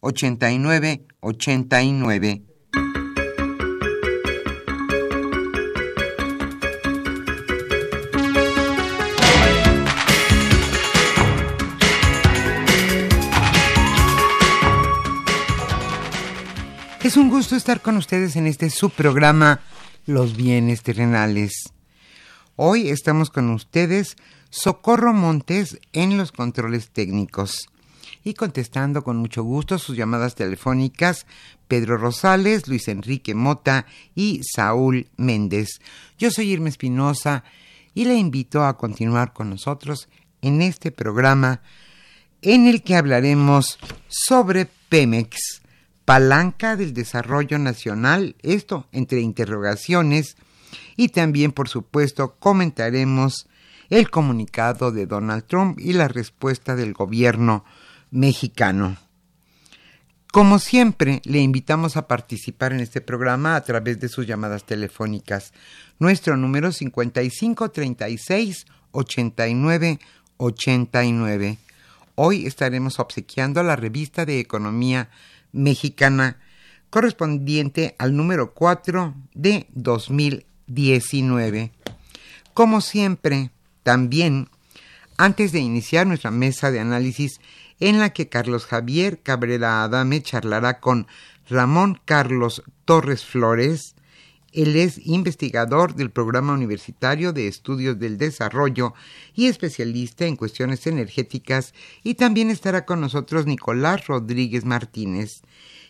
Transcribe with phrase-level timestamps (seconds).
[0.00, 2.42] 89 89.
[17.02, 19.60] Es un gusto estar con ustedes en este subprograma
[20.06, 21.74] Los bienes terrenales.
[22.56, 24.16] Hoy estamos con ustedes
[24.48, 27.68] Socorro Montes en los controles técnicos
[28.24, 31.26] y contestando con mucho gusto sus llamadas telefónicas
[31.68, 35.80] Pedro Rosales, Luis Enrique Mota y Saúl Méndez.
[36.18, 37.44] Yo soy Irma Espinosa
[37.94, 40.08] y le invito a continuar con nosotros
[40.42, 41.62] en este programa
[42.42, 43.78] en el que hablaremos
[44.08, 45.62] sobre Pemex,
[46.04, 50.36] palanca del desarrollo nacional, esto entre interrogaciones,
[50.96, 53.46] y también, por supuesto, comentaremos
[53.90, 57.64] el comunicado de Donald Trump y la respuesta del gobierno
[58.10, 58.96] mexicano.
[60.32, 65.52] Como siempre, le invitamos a participar en este programa a través de sus llamadas telefónicas.
[65.98, 69.98] Nuestro número 5536 89
[70.36, 71.58] 89.
[72.14, 75.10] Hoy estaremos obsequiando la revista de Economía
[75.52, 76.38] Mexicana
[76.90, 81.72] correspondiente al número 4 de 2019.
[82.54, 83.50] Como siempre,
[83.82, 84.48] también,
[85.16, 87.40] antes de iniciar nuestra mesa de análisis,
[87.80, 91.06] en la que Carlos Javier Cabrera Adame charlará con
[91.48, 93.96] Ramón Carlos Torres Flores.
[94.52, 98.94] Él es investigador del Programa Universitario de Estudios del Desarrollo
[99.34, 105.42] y especialista en cuestiones energéticas y también estará con nosotros Nicolás Rodríguez Martínez.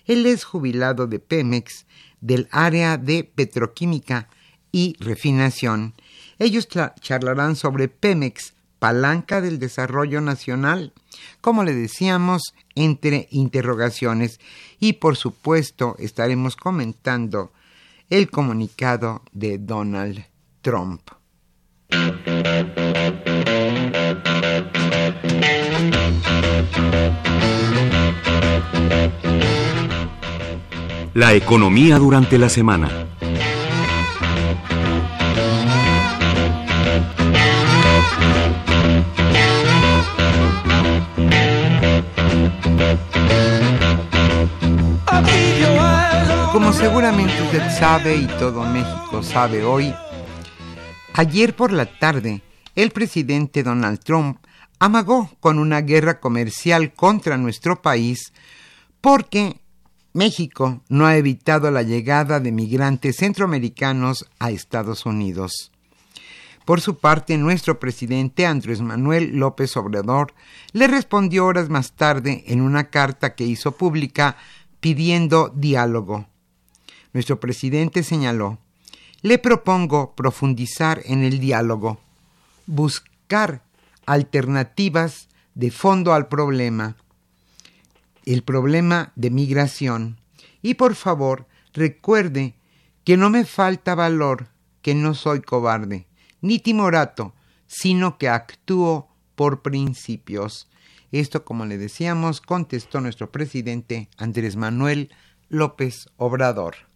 [0.07, 1.87] Él es jubilado de Pemex
[2.21, 4.29] del área de petroquímica
[4.73, 5.95] y refinación.
[6.39, 10.93] Ellos charlarán sobre Pemex, palanca del desarrollo nacional,
[11.41, 14.41] como le decíamos, entre interrogaciones
[14.81, 17.53] y por supuesto estaremos comentando
[18.09, 20.25] el comunicado de Donald
[20.63, 21.03] Trump.
[31.13, 33.10] La economía durante la semana.
[46.81, 49.95] Seguramente usted sabe y todo México sabe hoy,
[51.13, 52.43] ayer por la tarde
[52.75, 54.39] el presidente Donald Trump
[54.79, 58.33] amagó con una guerra comercial contra nuestro país
[59.03, 59.61] porque
[60.15, 65.73] México no ha evitado la llegada de migrantes centroamericanos a Estados Unidos.
[66.65, 70.33] Por su parte, nuestro presidente Andrés Manuel López Obrador
[70.73, 74.39] le respondió horas más tarde en una carta que hizo pública
[74.81, 76.30] pidiendo diálogo.
[77.13, 78.59] Nuestro presidente señaló
[79.23, 82.01] le propongo profundizar en el diálogo,
[82.67, 83.63] buscar
[84.07, 86.97] alternativas de fondo al problema,
[88.25, 90.19] el problema de migración.
[90.63, 92.55] Y por favor, recuerde
[93.05, 94.49] que no me falta valor,
[94.81, 96.07] que no soy cobarde,
[96.41, 97.35] ni timorato,
[97.67, 100.69] sino que actúo por principios.
[101.13, 105.11] Esto, como le decíamos, contestó nuestro presidente Andrés Manuel
[105.49, 106.90] López Obrador.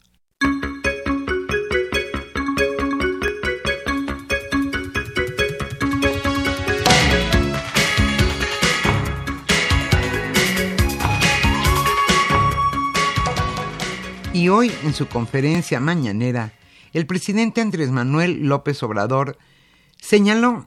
[14.45, 16.53] Y hoy, en su conferencia mañanera,
[16.93, 19.39] el presidente Andrés Manuel López Obrador
[19.99, 20.67] señaló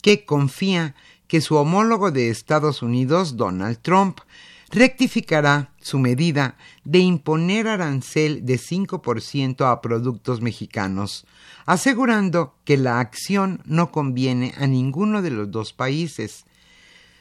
[0.00, 0.94] que confía
[1.26, 4.20] que su homólogo de Estados Unidos, Donald Trump,
[4.70, 11.26] rectificará su medida de imponer arancel de 5% a productos mexicanos,
[11.66, 16.44] asegurando que la acción no conviene a ninguno de los dos países.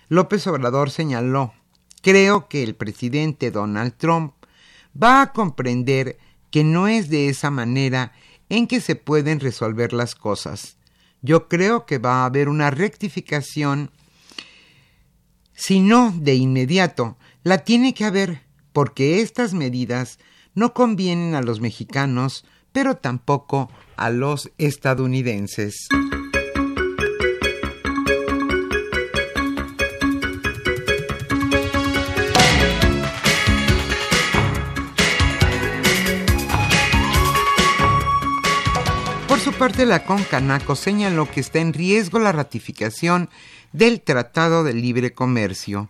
[0.10, 1.54] López Obrador señaló,
[2.01, 4.34] creo que el presidente Donald Trump
[5.02, 6.18] va a comprender
[6.52, 8.13] que no es de esa manera
[8.50, 10.78] en que se pueden resolver las cosas.
[11.22, 13.92] Yo creo que va a haber una rectificación
[15.54, 18.42] si no de inmediato, la tiene que haber,
[18.74, 20.20] porque estas medidas
[20.54, 25.88] no convienen a los mexicanos, pero tampoco a los estadounidenses.
[39.28, 43.30] Por su parte, la Concanaco señaló que está en riesgo la ratificación
[43.72, 45.90] del Tratado de Libre Comercio.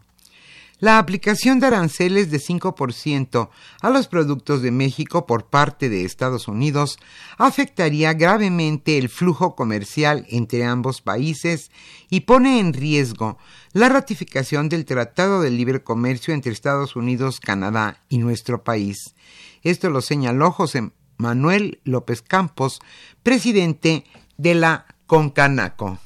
[0.79, 3.49] La aplicación de aranceles de 5%
[3.81, 6.97] a los productos de México por parte de Estados Unidos
[7.37, 11.69] afectaría gravemente el flujo comercial entre ambos países
[12.09, 13.37] y pone en riesgo
[13.73, 19.15] la ratificación del Tratado de Libre Comercio entre Estados Unidos, Canadá y nuestro país.
[19.63, 22.79] Esto lo señaló José Manuel López Campos,
[23.21, 24.05] presidente
[24.37, 25.99] de la Concanaco.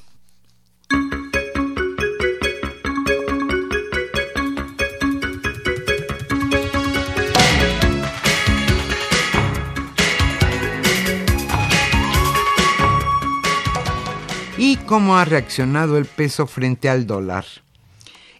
[14.86, 17.44] Cómo ha reaccionado el peso frente al dólar.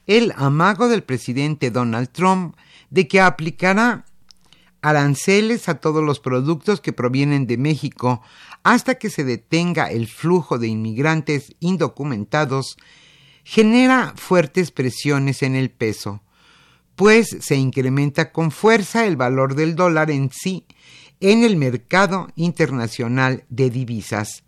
[0.06, 2.56] El amago del presidente Donald Trump
[2.90, 4.04] de que aplicará
[4.82, 8.20] aranceles a todos los productos que provienen de México
[8.62, 12.76] hasta que se detenga el flujo de inmigrantes indocumentados
[13.42, 16.22] genera fuertes presiones en el peso,
[16.96, 20.66] pues se incrementa con fuerza el valor del dólar en sí
[21.20, 24.43] en el mercado internacional de divisas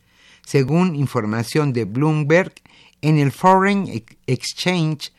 [0.47, 2.55] según información de Bloomberg,
[3.03, 5.13] en el Foreign Exchange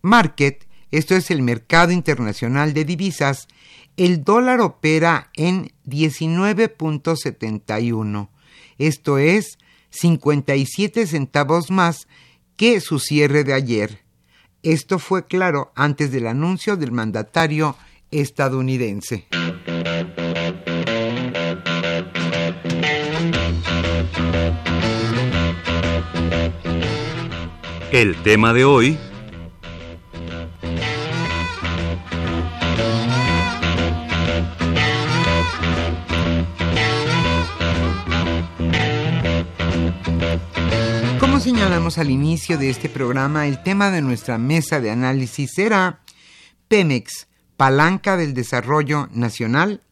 [0.00, 3.48] Market, esto es el mercado internacional de divisas,
[3.96, 8.28] el dólar opera en 19.71,
[8.78, 9.58] esto es
[9.90, 12.06] 57 centavos más
[12.56, 14.02] que su cierre de ayer.
[14.62, 17.76] Esto fue claro antes del anuncio del mandatario
[18.10, 19.26] estadounidense.
[27.94, 28.98] El tema de hoy...
[41.20, 46.00] Como señalamos al inicio de este programa, el tema de nuestra mesa de análisis será
[46.66, 49.82] Pemex, palanca del desarrollo nacional.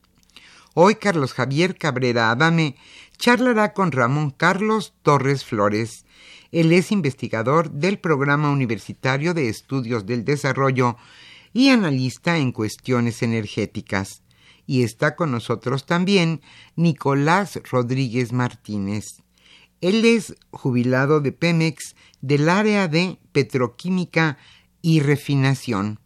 [0.74, 2.74] Hoy Carlos Javier Cabrera Adame
[3.16, 6.04] charlará con Ramón Carlos Torres Flores,
[6.52, 10.98] él es investigador del Programa Universitario de Estudios del Desarrollo
[11.54, 14.22] y analista en cuestiones energéticas.
[14.66, 16.42] Y está con nosotros también
[16.76, 19.22] Nicolás Rodríguez Martínez.
[19.80, 24.36] Él es jubilado de Pemex del área de petroquímica
[24.82, 26.00] y refinación.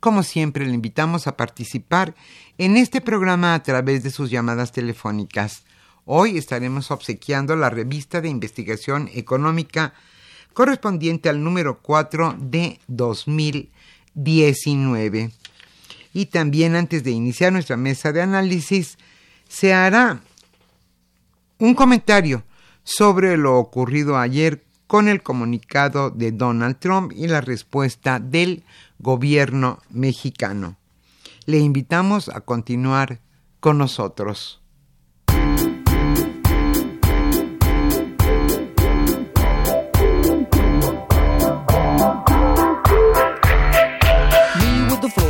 [0.00, 2.14] Como siempre, le invitamos a participar
[2.58, 5.64] en este programa a través de sus llamadas telefónicas
[6.04, 9.94] Hoy estaremos obsequiando la revista de investigación económica
[10.52, 15.30] correspondiente al número 4 de 2019.
[16.12, 18.98] Y también antes de iniciar nuestra mesa de análisis,
[19.48, 20.20] se hará
[21.58, 22.42] un comentario
[22.82, 28.64] sobre lo ocurrido ayer con el comunicado de Donald Trump y la respuesta del
[28.98, 30.76] gobierno mexicano.
[31.46, 33.20] Le invitamos a continuar
[33.60, 34.59] con nosotros.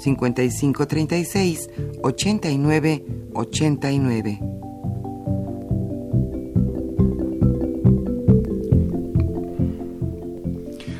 [0.00, 1.70] 5536
[2.02, 3.04] 89
[3.34, 4.40] 89.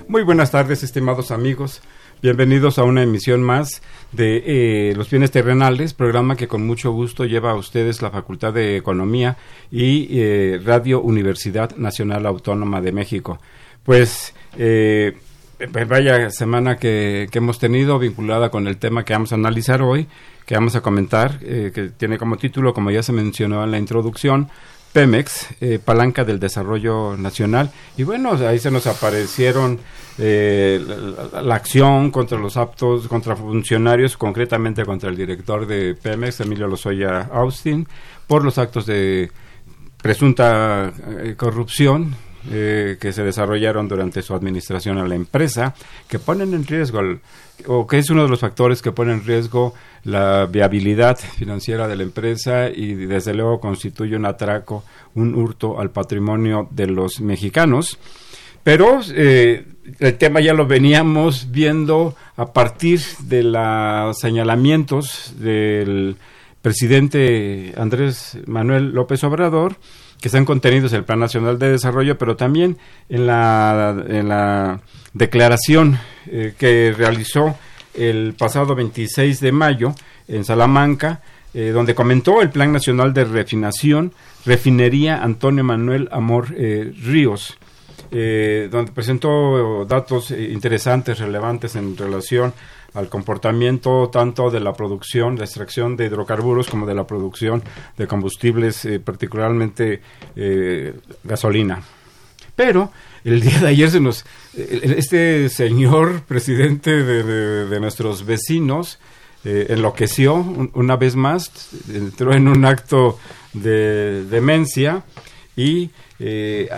[0.09, 1.83] Muy buenas tardes, estimados amigos.
[2.21, 3.81] Bienvenidos a una emisión más
[4.13, 8.53] de eh, Los Bienes Terrenales, programa que con mucho gusto lleva a ustedes la Facultad
[8.53, 9.39] de Economía
[9.71, 13.39] y eh, Radio Universidad Nacional Autónoma de México.
[13.85, 15.17] Pues eh,
[15.87, 20.07] vaya semana que, que hemos tenido vinculada con el tema que vamos a analizar hoy,
[20.47, 23.79] que vamos a comentar, eh, que tiene como título, como ya se mencionó en la
[23.79, 24.49] introducción,
[24.93, 27.71] Pemex, eh, palanca del desarrollo nacional.
[27.97, 29.79] Y bueno, ahí se nos aparecieron
[30.19, 30.85] eh,
[31.33, 36.67] la, la acción contra los aptos, contra funcionarios, concretamente contra el director de Pemex, Emilio
[36.67, 37.87] Lozoya Austin,
[38.27, 39.31] por los actos de
[40.03, 42.15] presunta eh, corrupción
[42.51, 45.75] eh, que se desarrollaron durante su administración a la empresa,
[46.09, 47.01] que ponen en riesgo,
[47.67, 51.97] o que es uno de los factores que pone en riesgo la viabilidad financiera de
[51.97, 57.99] la empresa y desde luego constituye un atraco, un hurto al patrimonio de los mexicanos.
[58.63, 59.67] Pero eh,
[59.99, 66.17] el tema ya lo veníamos viendo a partir de los señalamientos del
[66.63, 69.77] presidente Andrés Manuel López Obrador,
[70.21, 72.77] que están contenidos en el Plan Nacional de Desarrollo, pero también
[73.09, 74.81] en la,
[75.13, 77.57] declaración eh, que realizó
[77.95, 79.95] el pasado 26 de mayo
[80.29, 81.23] en Salamanca,
[81.53, 84.13] eh, donde comentó el Plan Nacional de Refinación,
[84.47, 87.59] Refinería Antonio Manuel Amor eh, Ríos
[88.11, 92.53] donde presentó datos interesantes, relevantes en relación
[92.95, 97.63] al comportamiento tanto de la producción, la extracción de hidrocarburos como de la producción
[97.97, 100.01] de combustibles, eh, particularmente
[100.37, 101.83] eh, gasolina.
[102.57, 102.91] Pero
[103.25, 104.25] el día de ayer se nos,
[104.57, 108.99] eh, este señor presidente de, nuestros vecinos
[109.45, 111.51] enloqueció un- una vez más,
[111.89, 113.19] entró en un acto
[113.55, 115.05] de demencia
[115.57, 116.69] y de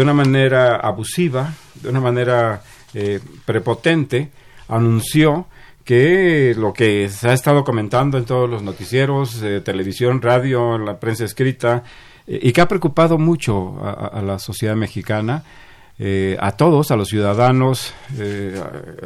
[0.00, 2.62] una manera abusiva, de una manera
[3.44, 4.30] prepotente,
[4.68, 5.46] anunció
[5.84, 10.98] que lo que se ha estado comentando en todos los noticieros, eh, televisión, radio, la
[10.98, 11.84] prensa escrita,
[12.26, 15.44] eh, y que ha preocupado mucho a, la sociedad mexicana,
[15.98, 17.94] eh, a todos, a los ciudadanos,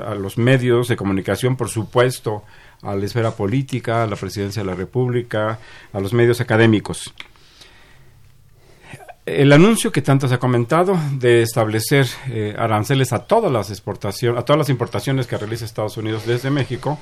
[0.05, 2.45] a los medios de comunicación, por supuesto,
[2.83, 5.59] a la esfera política, a la presidencia de la República,
[5.93, 7.13] a los medios académicos.
[9.27, 14.41] El anuncio que tanto se ha comentado de establecer eh, aranceles a todas las exportaciones,
[14.41, 16.97] a todas las importaciones que realiza Estados Unidos desde México,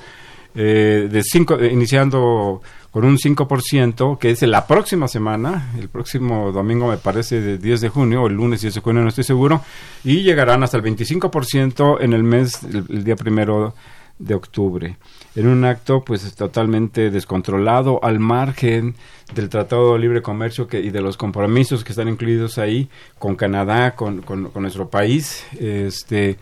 [0.55, 6.51] eh, de cinco, eh, iniciando con un 5%, que es la próxima semana, el próximo
[6.51, 9.23] domingo me parece de 10 de junio, o el lunes 10 de junio, no estoy
[9.23, 9.61] seguro,
[10.03, 13.75] y llegarán hasta el 25% en el mes, el día primero
[14.17, 14.97] de octubre,
[15.35, 18.95] en un acto pues totalmente descontrolado, al margen
[19.33, 22.87] del Tratado de Libre Comercio que, y de los compromisos que están incluidos ahí
[23.19, 26.37] con Canadá, con, con- nuestro país, este,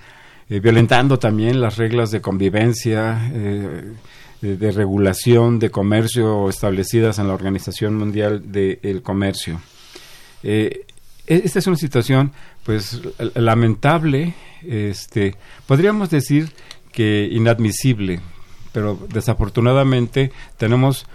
[0.50, 3.94] eh, violentando también las reglas de convivencia, eh,
[4.42, 9.62] de, de regulación de comercio establecidas en la Organización Mundial del Comercio.
[10.44, 10.86] Eh,
[11.26, 12.32] e- esta es una situación
[12.66, 13.02] pues
[13.36, 14.34] lamentable,
[14.68, 15.36] este,
[15.66, 16.50] podríamos decir
[16.92, 18.20] que inadmisible,
[18.74, 21.06] pero desafortunadamente tenemos,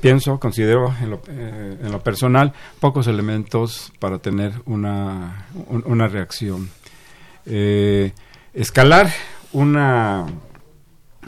[0.00, 6.08] pienso, considero en lo, eh, en lo personal, pocos elementos para tener una, un- una
[6.08, 6.70] reacción.
[7.44, 8.12] Eh,
[8.54, 9.10] escalar
[9.52, 10.26] una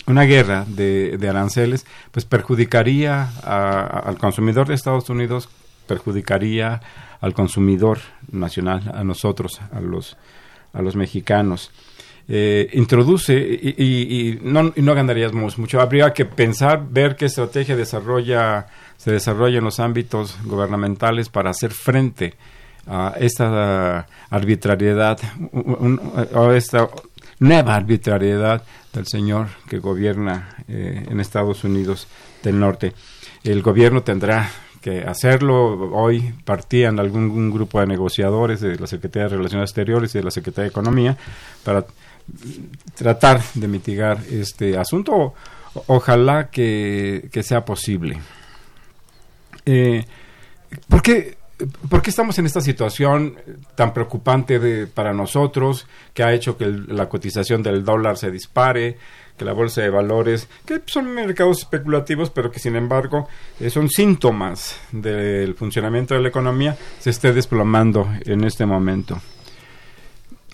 [0.07, 5.49] una guerra de, de aranceles pues perjudicaría al consumidor de Estados Unidos
[5.87, 6.81] perjudicaría
[7.21, 7.99] al consumidor
[8.31, 10.17] nacional a nosotros a los
[10.73, 11.71] a los mexicanos
[12.27, 17.27] Eh, introduce y, y- y no, y no ganaríamos mucho habría que pensar ver qué
[17.27, 18.67] estrategia desarrolla
[18.97, 22.33] se desarrolla en los ámbitos gubernamentales para hacer frente
[22.87, 25.19] a esta arbitrariedad
[25.53, 26.89] un- un- o esta
[27.41, 28.63] nueva arbitrariedad
[28.95, 32.07] del señor que gobierna eh, en Estados Unidos
[32.43, 32.95] del Norte.
[33.43, 34.51] El gobierno tendrá
[34.81, 35.91] que hacerlo.
[35.93, 40.31] Hoy partían algún grupo de negociadores de la Secretaría de Relaciones Exteriores y de la
[40.31, 41.17] Secretaría de Economía
[41.65, 41.85] para
[42.95, 45.35] tratar de mitigar este asunto.
[45.89, 48.21] Ojalá que, que sea posible.
[49.67, 50.05] Eh,
[50.89, 51.37] ¿por, qué,
[52.07, 53.37] estamos en esta situación
[53.75, 58.99] tan preocupante de- para nosotros que ha hecho que la cotización del dólar se dispare,
[59.37, 63.27] que la bolsa de valores, que son mercados especulativos, pero que sin embargo
[63.59, 69.21] eh, son síntomas del funcionamiento de la economía, se esté desplomando en este momento?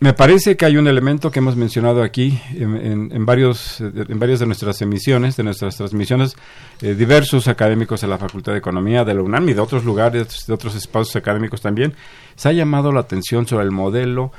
[0.02, 4.18] Me parece que hay un elemento que hemos mencionado aquí en, en- en varios, en
[4.18, 6.36] varias de nuestras emisiones, de nuestras transmisiones,
[6.80, 10.46] eh, diversos académicos de la Facultad de Economía, de la UNAM y de otros lugares,
[10.46, 11.92] de otros espacios académicos también,
[12.34, 14.32] se ha llamado la atención sobre el modelo,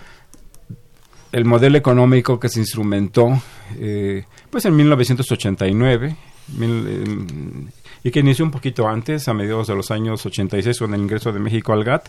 [1.32, 3.39] el modelo económico que se instrumentó,
[3.77, 6.15] eh, pues en 1989,
[6.58, 7.72] mil, eh,
[8.03, 11.32] y que inició un poquito antes, a mediados de los años 86, con el ingreso
[11.32, 12.08] de México al GATT,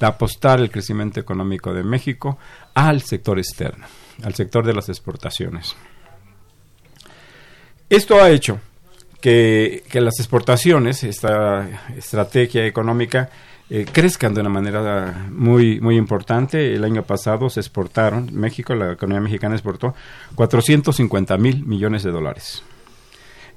[0.00, 2.38] de apostar el crecimiento económico de México
[2.86, 3.86] al sector externo,
[4.22, 5.74] al sector de las exportaciones.
[7.90, 8.60] Esto ha hecho
[9.20, 13.30] que, las exportaciones, esta estrategia económica,
[13.68, 16.72] eh, crezcan de una manera muy, muy importante.
[16.72, 19.94] El año pasado se exportaron, México, la economía mexicana exportó
[20.36, 22.62] 450 mil millones de dólares.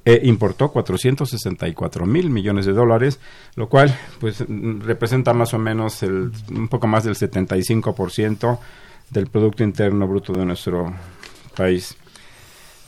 [0.03, 3.19] E importó 464 mil millones de dólares,
[3.55, 8.57] lo cual pues representa más o menos un poco más del 75%
[9.11, 10.93] del Producto Interno Bruto de nuestro
[11.55, 11.95] país.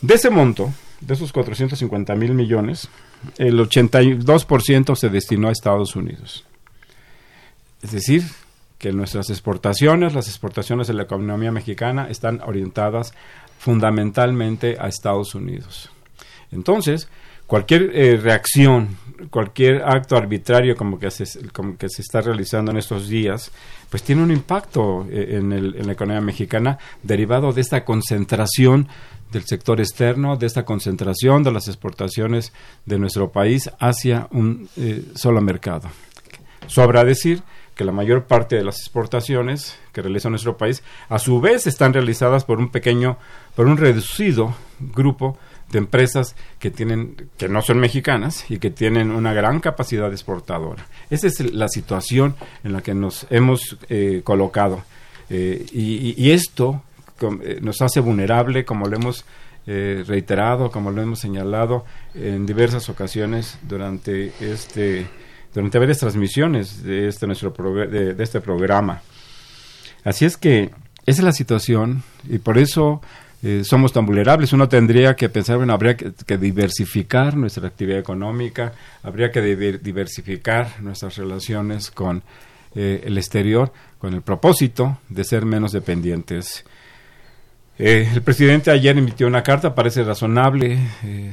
[0.02, 2.90] De ese monto, de esos 450 mil millones,
[3.38, 6.46] el 82% se destinó a Estados Unidos.
[7.82, 8.24] Es decir,
[8.78, 13.14] que nuestras exportaciones, las exportaciones de la economía mexicana, están orientadas
[13.60, 15.90] fundamentalmente a Estados Unidos.
[16.52, 17.08] Entonces,
[17.48, 18.98] cualquier eh, reacción,
[19.30, 23.52] cualquier acto arbitrario como que, se, como que se está realizando en estos días,
[23.90, 28.88] pues tiene un impacto eh, en, el- en la economía mexicana derivado de esta concentración
[29.32, 32.54] del sector externo, de esta concentración de las exportaciones
[32.86, 35.90] de nuestro país hacia un eh, solo mercado.
[36.68, 37.42] Sobra decir
[37.76, 41.94] que la mayor parte de las exportaciones que realiza nuestro país, a su vez, están
[41.94, 43.18] realizadas por un pequeño,
[43.56, 45.38] por un reducido grupo
[45.74, 50.86] de empresas que tienen, que no son mexicanas y que tienen una gran capacidad exportadora.
[51.10, 54.84] Esa es la situación en la que nos hemos eh, colocado.
[55.30, 56.84] Eh, y, esto
[57.22, 59.26] eh, nos hace vulnerable, como lo hemos
[59.66, 65.08] eh, reiterado, como lo hemos señalado en diversas ocasiones durante este
[65.54, 69.02] durante varias transmisiones de este nuestro de, de este programa.
[70.04, 70.72] Así es que
[71.06, 73.02] esa es la situación y por eso
[73.44, 74.54] eh, somos tan vulnerables.
[74.54, 80.82] Uno tendría que pensar, bueno, habría que, diversificar nuestra actividad económica, habría que diver- diversificar
[80.82, 82.24] nuestras relaciones con
[82.74, 86.66] eh, el exterior, con el propósito de ser menos dependientes.
[87.78, 90.80] Eh, el presidente ayer emitió una carta, parece razonable,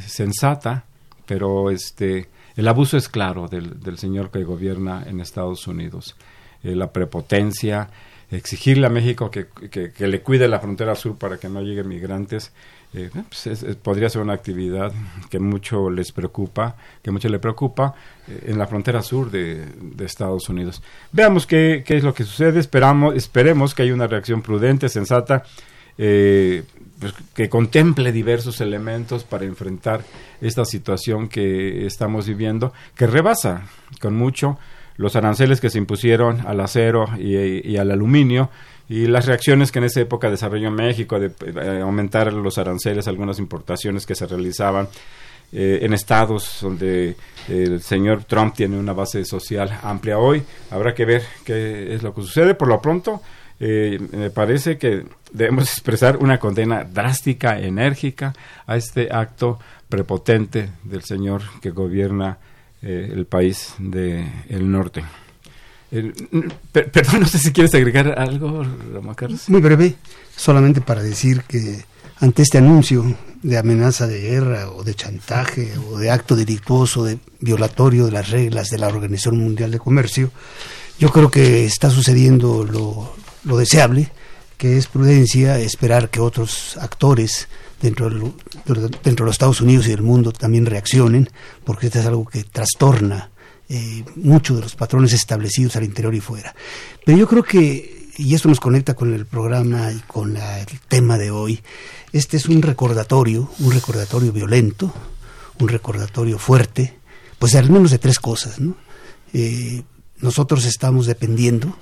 [0.06, 0.84] sensata,
[1.26, 6.16] pero este el abuso es claro del, del señor que gobierna en Estados Unidos.
[6.62, 7.88] La prepotencia,
[8.30, 12.52] exigirle a México que, que- le cuide la frontera sur para que no lleguen migrantes,
[12.94, 14.92] eh, pues es- podría ser una actividad
[15.30, 17.94] que mucho les preocupa, que mucho le preocupa
[18.28, 20.82] eh, en la frontera sur de, de Estados Unidos.
[21.12, 25.42] Veamos qué, qué es lo que sucede, esperamos, esperemos que haya una reacción prudente, sensata,
[25.98, 26.62] eh,
[26.98, 30.02] pues, que contemple diversos elementos para enfrentar
[30.40, 33.66] esta situación que estamos viviendo, que rebasa
[34.00, 34.58] con mucho
[35.00, 38.50] los aranceles que se impusieron al acero y, al aluminio
[38.86, 43.38] y las reacciones que en esa época desarrolló México de eh, aumentar los aranceles algunas
[43.38, 44.88] importaciones que se realizaban
[45.52, 47.16] eh, en estados donde
[47.48, 50.42] el señor Trump tiene una base social amplia hoy.
[50.70, 52.54] Habrá que ver qué es lo que sucede.
[52.54, 53.22] Por lo pronto,
[53.58, 58.34] eh, me parece que debemos expresar una condena drástica, enérgica
[58.66, 59.58] a este acto
[59.88, 62.36] prepotente del señor que gobierna
[62.82, 65.04] eh, el país del el norte.
[65.90, 66.12] El-
[66.72, 68.62] per- perdón, no sé si quieres agregar algo,
[68.92, 69.48] Ramón Carlos.
[69.48, 69.96] Muy breve,
[70.36, 71.84] solamente para decir que
[72.20, 77.18] ante este anuncio de amenaza de guerra o de chantaje o de acto delictuoso, de
[77.40, 80.30] violatorio de las reglas de la Organización Mundial de Comercio,
[80.98, 82.64] yo creo que está sucediendo
[83.44, 84.12] lo deseable,
[84.58, 87.48] que es prudencia esperar que otros actores
[87.80, 88.32] dentro, del-
[89.02, 91.28] dentro de los Estados Unidos y del mundo también reaccionen,
[91.64, 93.30] porque esto es algo que trastorna
[93.72, 96.54] eh, muchos de los patrones establecidos al interior y fuera.
[97.04, 100.66] Pero yo creo que, y esto nos conecta con el programa y con la- el
[100.88, 101.60] tema de hoy,
[102.12, 104.92] este es un recordatorio, un recordatorio violento,
[105.60, 106.98] un recordatorio fuerte,
[107.38, 108.58] pues al menos de tres cosas.
[108.58, 108.74] ¿no?
[109.32, 109.82] Eh,
[110.18, 111.76] nosotros estamos dependiendo,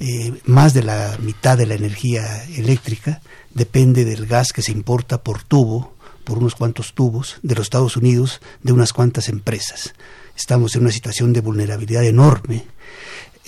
[0.00, 3.20] eh, más de la mitad de la energía eléctrica
[3.52, 7.96] depende del gas que se importa por tubo, por unos cuantos tubos de los Estados
[7.96, 9.94] Unidos, de unas cuantas empresas.
[10.36, 12.64] Estamos en una situación de vulnerabilidad enorme.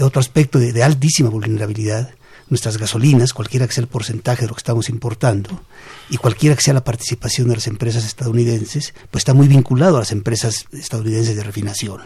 [0.01, 2.15] Otro aspecto de, de altísima vulnerabilidad,
[2.49, 5.63] nuestras gasolinas, cualquiera que sea el porcentaje de lo que estamos importando,
[6.09, 10.01] y cualquiera que sea la participación de las empresas estadounidenses, pues está muy vinculado a
[10.01, 12.01] las empresas estadounidenses de refinación.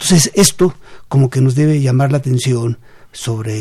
[0.00, 0.74] Entonces, esto
[1.08, 2.78] como que nos debe llamar la atención
[3.12, 3.54] sobre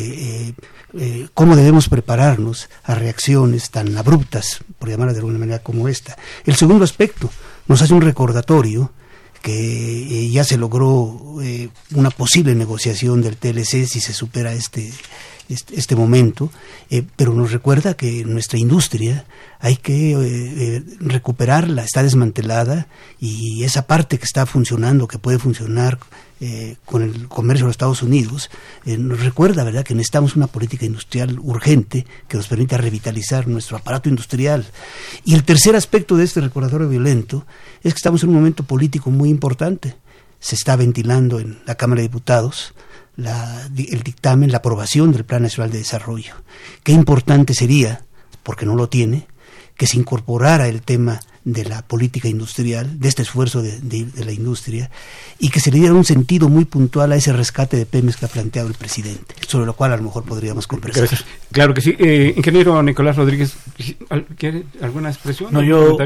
[0.47, 0.55] eh,
[0.97, 6.17] eh, cómo debemos prepararnos a reacciones tan abruptas, por llamarlas de alguna manera como esta.
[6.45, 7.29] El segundo aspecto
[7.67, 8.91] nos hace un recordatorio
[9.41, 14.91] que eh, ya se logró eh, una posible negociación del TLC si se supera este,
[15.49, 16.49] este, este momento,
[17.17, 19.25] pero nos recuerda que nuestra industria
[19.59, 22.87] hay que recuperarla, está desmantelada
[23.19, 25.99] y esa parte que está funcionando, que puede funcionar
[26.41, 28.49] eh, con el comercio de los Estados Unidos,
[28.85, 33.77] eh, nos recuerda, ¿verdad?, que necesitamos una política industrial urgente que nos permita revitalizar nuestro
[33.77, 34.65] aparato industrial.
[35.23, 37.45] Y el tercer aspecto de este recordatorio violento
[37.83, 39.95] es que estamos en un momento político muy importante.
[40.39, 42.73] Se está ventilando en la Cámara de Diputados
[43.15, 46.33] la- el dictamen, la aprobación del Plan Nacional de Desarrollo.
[46.83, 48.03] Qué importante sería,
[48.43, 49.27] porque no lo tiene,
[49.77, 54.25] que se incorporara el tema de la política industrial, de este esfuerzo de, de- de
[54.25, 54.89] la industria,
[55.39, 58.25] y que se le diera un sentido muy puntual a ese rescate de Pemex que
[58.25, 61.03] ha planteado el presidente, sobre lo cual a lo mejor podríamos conversar.
[61.07, 61.23] Gracias.
[61.51, 61.95] Claro que sí.
[61.99, 63.53] Eh, ingeniero Nicolás Rodríguez,
[64.09, 65.53] ¿al- ¿quiere alguna expresión?
[65.53, 65.97] No, yo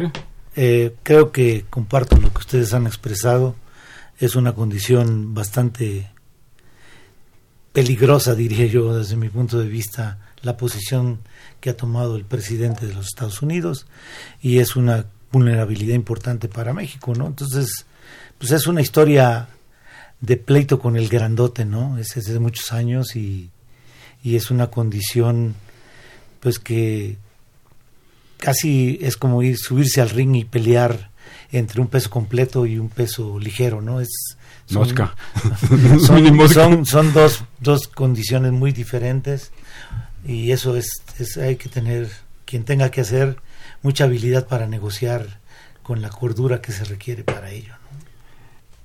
[0.58, 3.56] eh, creo que comparto lo que ustedes han expresado.
[4.19, 6.10] Es una condición bastante
[7.71, 11.19] peligrosa, diría yo, desde mi punto de vista, la posición
[11.62, 13.88] que ha tomado el presidente de los Estados Unidos
[14.41, 17.28] y es una vulnerabilidad importante para México, ¿no?
[17.28, 17.86] Entonces,
[18.38, 19.48] pues es una historia
[20.22, 21.98] de pleito con el grandote, ¿no?
[21.98, 23.50] Es desde muchos años y,
[24.24, 25.56] y es una condición,
[26.39, 27.18] pues que
[28.38, 31.10] casi es como ir subirse al ring y pelear
[31.52, 34.02] entre un peso completo y un peso ligero, ¿no?
[34.02, 34.10] Es
[34.68, 35.15] son- Mosca.
[36.06, 39.52] son, son, son dos, dos condiciones muy diferentes
[40.26, 42.10] y eso es, es hay que tener
[42.46, 43.38] quien tenga que hacer
[43.82, 45.39] mucha habilidad para negociar
[45.84, 47.74] con la cordura que se requiere para ello.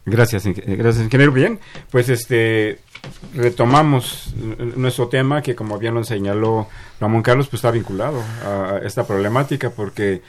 [0.07, 1.33] Gracias, eh, gracias, ingeniero.
[1.33, 1.59] Bien,
[1.91, 2.81] pues este
[3.35, 4.35] retomamos
[4.77, 6.69] nuestro tema que como bien lo señaló
[7.01, 10.23] Ramón Carlos, pues está vinculado a esta problemática porque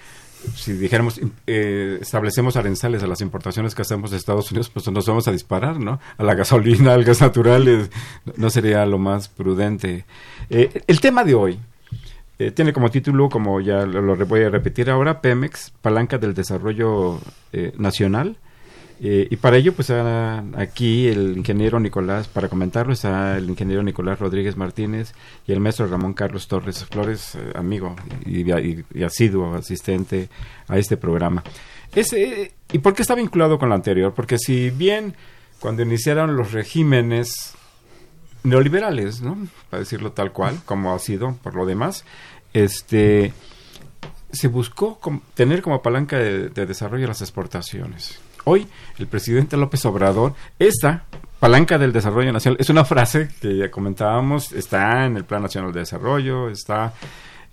[0.54, 5.08] si dijéramos eh, establecemos aranceles a las importaciones que hacemos de Estados Unidos, pues nos
[5.08, 6.00] vamos a disparar, ¿no?
[6.18, 7.90] A la gasolina, al gas natural, eh,
[8.36, 10.06] no sería lo más prudente.
[10.50, 11.60] Eh, el tema de hoy
[12.40, 16.34] eh, tiene como título, como ya lo, lo voy a repetir ahora, Pemex, palanca del
[16.34, 17.20] desarrollo
[17.54, 18.38] eh, nacional.
[19.02, 24.20] Eh, y para ello, pues aquí el ingeniero Nicolás, para comentarlo, está el ingeniero Nicolás
[24.20, 25.14] Rodríguez Martínez
[25.46, 27.94] y el maestro Ramón Carlos Torres Flores, amigo
[28.26, 30.30] y, y- y asiduo asistente
[30.70, 31.44] a este programa.
[31.94, 34.14] Ese, ¿Y por qué está vinculado con lo anterior?
[34.14, 35.14] Porque si bien
[35.60, 37.54] cuando iniciaron los regímenes
[38.46, 39.38] neoliberales, ¿no?
[39.70, 42.06] Para decirlo tal cual, como ha sido por lo demás,
[42.54, 43.34] este
[44.32, 45.00] se buscó
[45.34, 48.20] tener como palanca de, de desarrollo las exportaciones.
[48.44, 48.68] Hoy
[49.00, 51.06] el presidente López Obrador, esta
[51.40, 55.72] palanca del desarrollo nacional, es una frase que ya comentábamos, está en el Plan Nacional
[55.72, 56.94] de Desarrollo, está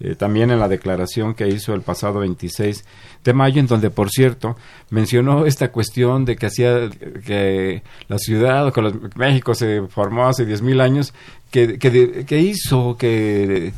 [0.05, 2.85] eh, también en la declaración que hizo el pasado 26
[3.23, 4.57] de mayo, en donde, por cierto,
[4.91, 6.91] mencionó esta cuestión de que hacía
[7.25, 8.83] que la ciudad, que
[9.15, 11.15] México se formó hace 10.000 años,
[11.53, 13.73] que, que, hizo que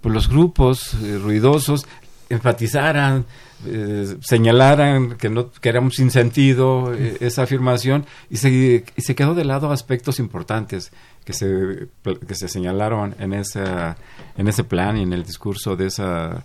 [0.00, 1.86] pues, los grupos eh, ruidosos
[2.30, 3.26] enfatizaran,
[3.66, 9.34] eh, señalaran que no que era un sinsentido esa afirmación y se, y se quedó
[9.34, 10.90] de lado aspectos importantes
[11.26, 11.88] que se
[12.26, 13.96] que se señalaron en esa
[14.38, 16.44] en ese plan y en el discurso de esa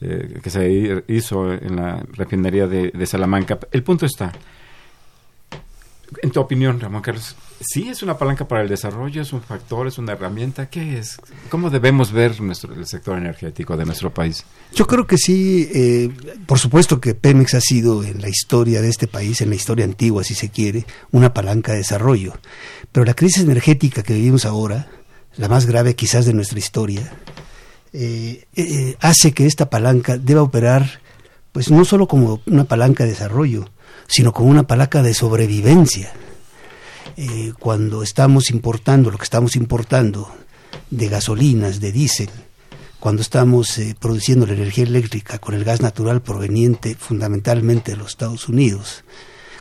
[0.00, 3.58] eh, que se hi- hizo en la refinería de Salamanca.
[3.70, 4.32] El punto está,
[6.20, 9.22] en tu opinión, Ramón Carlos, ¿sí es una palanca para el desarrollo?
[9.22, 9.86] ¿Es un factor?
[9.86, 10.68] ¿Es una herramienta?
[10.68, 11.20] ¿Qué es?
[11.48, 14.44] ¿Cómo debemos ver nuestro, el sector energético de nuestro país?
[14.74, 16.10] Yo creo que sí, eh,
[16.46, 19.84] por supuesto que Pemex ha sido en la historia de este país, en la historia
[19.84, 22.34] antigua si se quiere, una palanca de desarrollo.
[22.90, 24.88] Pero la crisis energética que vivimos ahora,
[25.36, 27.12] la más grave quizás de nuestra historia,
[27.92, 31.02] eh, eh, hace que esta palanca deba operar
[31.52, 33.68] pues no solo como una palanca de desarrollo,
[34.12, 36.12] sino como una palanca de sobrevivencia.
[37.16, 40.30] Eh, cuando estamos importando lo que estamos importando
[40.90, 42.28] de gasolinas, de diésel,
[43.00, 48.08] cuando estamos eh, produciendo la energía eléctrica con el gas natural proveniente fundamentalmente de los
[48.08, 49.02] Estados Unidos,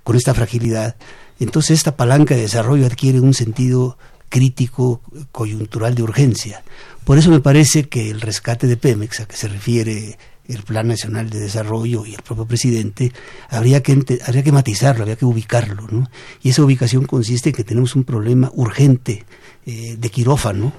[0.03, 0.97] con esta fragilidad,
[1.39, 6.61] entonces esta palanca de desarrollo adquiere un sentido crítico, coyuntural de urgencia.
[7.05, 10.87] Por eso me parece que el rescate de Pemex, a que se refiere el Plan
[10.87, 13.11] Nacional de Desarrollo y el propio presidente,
[13.49, 15.87] habría que, habría que matizarlo, habría que ubicarlo.
[15.89, 16.09] ¿no?
[16.41, 19.25] Y esa ubicación consiste en que tenemos un problema urgente
[19.65, 20.73] eh, de quirófano,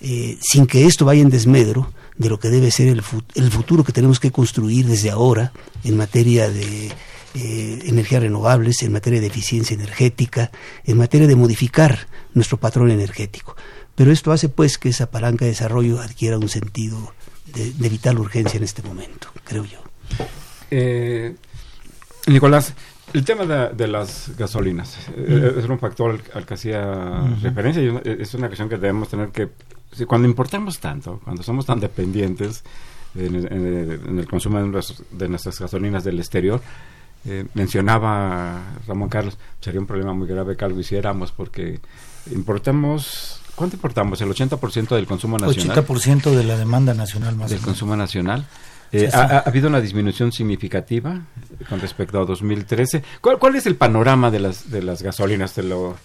[0.00, 3.50] eh, sin que esto vaya en desmedro de lo que debe ser el, fu- el
[3.50, 5.52] futuro que tenemos que construir desde ahora
[5.84, 6.92] en materia de
[7.34, 10.50] eh, energías renovables, en materia de eficiencia energética,
[10.84, 13.56] en materia de modificar nuestro patrón energético.
[13.94, 17.12] Pero esto hace pues que esa palanca de desarrollo adquiera un sentido
[17.54, 19.78] de, de vital urgencia en este momento, creo yo.
[20.70, 21.34] Eh,
[22.26, 22.74] Nicolás,
[23.12, 27.82] el tema de, de las gasolinas eh, es un factor al, al que hacía referencia
[27.82, 29.48] y es una cuestión que debemos tener que...
[30.06, 32.64] cuando importamos tanto, cuando somos tan dependientes
[33.14, 36.60] en, el- en el- en el consumo de, nuestros- de nuestras gasolinas del exterior,
[37.24, 41.80] eh, mencionaba Ramón Carlos, sería un problema muy grave que algo hiciéramos porque
[42.30, 43.37] importamos...
[43.58, 44.20] ¿Cuánto importamos?
[44.20, 45.84] ¿El 80% del consumo nacional?
[45.84, 48.46] 80% de la demanda nacional más del consumo nacional.
[48.92, 49.12] Eh, Sí, sí.
[49.12, 51.20] ha, ha habido una disminución significativa
[51.68, 53.02] con respecto a 2013.
[53.20, 55.52] ¿Cuál, cuál es el panorama de las de las gasolinas?
[55.52, 55.96] Te lo,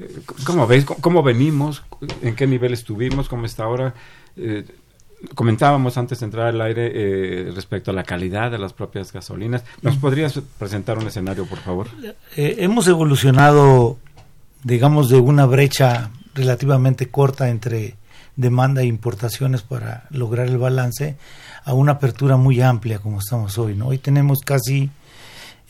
[0.00, 0.08] eh,
[0.44, 0.84] ¿Cómo ves?
[0.84, 1.84] ¿Cómo, cómo venimos?
[2.22, 3.28] ¿En qué nivel estuvimos?
[3.28, 3.94] ¿Cómo está ahora?
[4.36, 4.64] Eh,
[5.36, 9.62] comentábamos antes de entrar al aire eh, respecto a la calidad de las propias gasolinas.
[9.82, 11.86] ¿Nos podrías presentar un escenario, por favor?
[12.34, 13.98] Hemos evolucionado,
[14.64, 17.96] digamos, de una brecha relativamente corta entre
[18.36, 21.16] demanda e importaciones para lograr el balance
[21.64, 23.74] a una apertura muy amplia como estamos hoy.
[23.74, 23.88] ¿no?
[23.88, 24.90] Hoy tenemos casi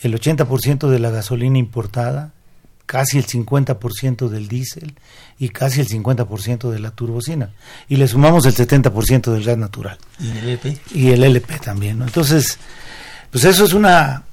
[0.00, 2.32] el 80% de la gasolina importada,
[2.86, 4.94] casi el 50% del diésel
[5.38, 7.50] y casi el 50% de la turbocina.
[7.88, 10.78] Y le sumamos el 70% del gas natural ¿Y el EP?
[10.94, 11.98] y el LP también.
[11.98, 12.04] ¿no?
[12.04, 12.58] Entonces,
[13.30, 14.24] pues eso es una,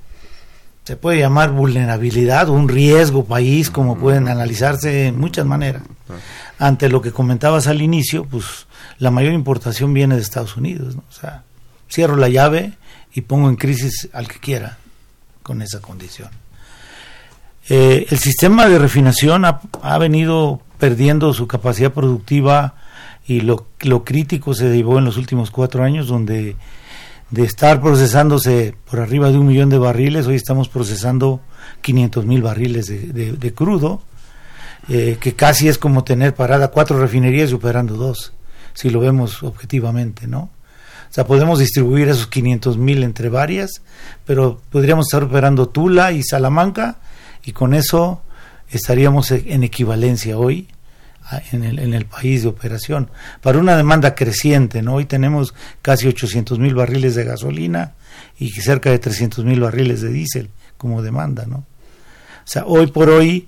[0.83, 5.83] se puede llamar vulnerabilidad o un riesgo país, como pueden analizarse de muchas maneras.
[6.57, 8.67] Ante lo que comentabas al inicio, pues
[8.97, 10.95] la mayor importación viene de Estados Unidos.
[10.95, 11.43] O sea,
[11.89, 12.73] cierro la llave
[13.13, 14.77] y pongo en crisis al que quiera
[15.43, 16.29] con esa condición.
[17.69, 22.75] Eh, el sistema de refinación ha, ha venido perdiendo su capacidad productiva
[23.27, 26.55] y lo, lo crítico se derivó en los últimos cuatro años, donde
[27.29, 31.41] de estar procesándose por arriba de un millón de barriles, hoy estamos procesando
[31.81, 34.01] 500 mil barriles de- de crudo,
[34.89, 38.33] eh, que casi es como tener parada cuatro refinerías y operando dos,
[38.73, 40.49] si lo vemos objetivamente, ¿no?
[41.09, 43.81] O sea, podemos distribuir esos 500 mil entre varias,
[44.25, 46.97] pero podríamos estar operando Tula y Salamanca
[47.43, 48.21] y con eso
[48.69, 50.67] estaríamos e- en equivalencia hoy
[51.51, 53.09] en el, en el país de operación.
[53.41, 54.95] Para una demanda creciente, ¿no?
[54.95, 57.93] Hoy tenemos casi 800 mil barriles de gasolina
[58.37, 61.57] y cerca de 300 mil barriles de diésel como demanda, ¿no?
[61.57, 63.47] O sea, hoy por hoy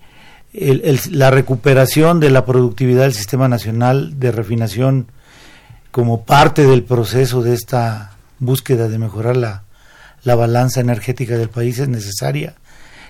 [0.54, 5.08] el- el- la recuperación de la productividad del Sistema Nacional de Refinación
[5.92, 9.64] como parte del proceso de esta búsqueda de mejorar la,
[10.24, 12.56] la balanza energética del país es necesaria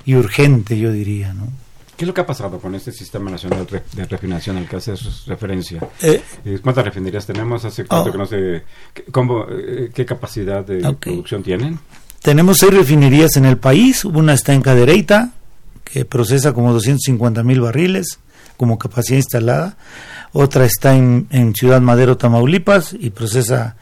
[0.05, 1.47] y urgente, yo diría, ¿no?
[1.95, 5.23] ¿Qué es lo que ha pasado con este Sistema Nacional de Refinación al que haces
[5.27, 5.87] referencia?
[6.01, 7.63] Eh, Eh, ¿Cuántas refinerías tenemos?
[7.63, 8.11] ¿Hace cuánto Oh.
[8.11, 11.77] que no sé qué- cómo, eh, qué capacidad de producción tienen?
[12.23, 15.29] Tenemos seis refinerías en el país, una está en Cadereyta,
[15.91, 18.19] que procesa como 250 mil barriles
[18.57, 19.75] como capacidad instalada,
[20.33, 23.75] otra está en, en Ciudad Madero, Tamaulipas, y procesa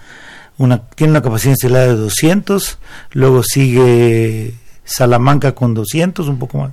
[0.57, 2.77] una, tiene una capacidad instalada de 200,
[3.11, 4.53] luego sigue
[4.85, 6.71] Salamanca con 200, un poco más,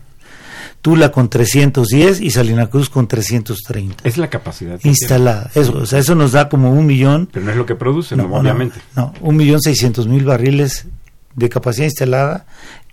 [0.83, 4.79] Tula con 310 y Salina Cruz con 330 Es la capacidad.
[4.85, 5.51] instalada.
[5.57, 7.29] Eso, o sea, eso nos da como un millón.
[7.33, 8.79] Pero no es lo que producen, no, obviamente.
[8.95, 10.87] No, un millón seiscientos mil barriles
[11.35, 12.47] de capacidad instalada,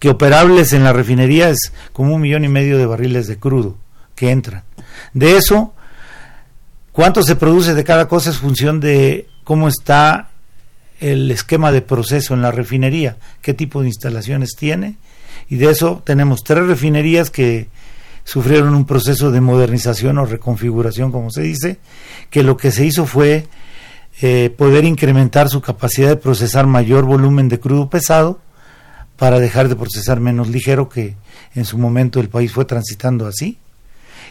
[0.04, 3.78] que operables en la refinería es como un millón y medio de barriles de crudo
[4.16, 4.64] que entran.
[5.14, 5.74] De eso,
[6.92, 10.28] cuánto se produce de cada cosa es función de cómo está
[11.00, 14.98] el esquema de proceso en la refinería, qué tipo de instalaciones tiene,
[15.48, 17.70] y de eso tenemos tres refinerías que
[18.26, 21.78] sufrieron un proceso de modernización o reconfiguración, como se dice,
[22.30, 23.48] que lo que se hizo fue
[24.22, 28.42] eh, poder incrementar su capacidad de procesar mayor volumen de crudo pesado
[29.24, 31.16] para dejar de procesar menos ligero, que
[31.56, 33.58] en su momento el país fue transitando así.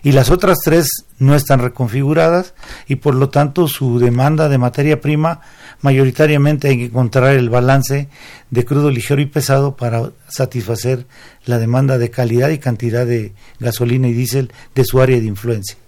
[0.02, 0.86] Y las otras tres
[1.18, 2.52] no están reconfiguradas
[2.86, 5.40] y por lo tanto su demanda de materia prima
[5.80, 8.10] mayoritariamente hay que encontrar el balance
[8.50, 11.06] de crudo ligero y pesado para satisfacer
[11.46, 15.78] la demanda de calidad y cantidad de gasolina y diésel de su área de influencia.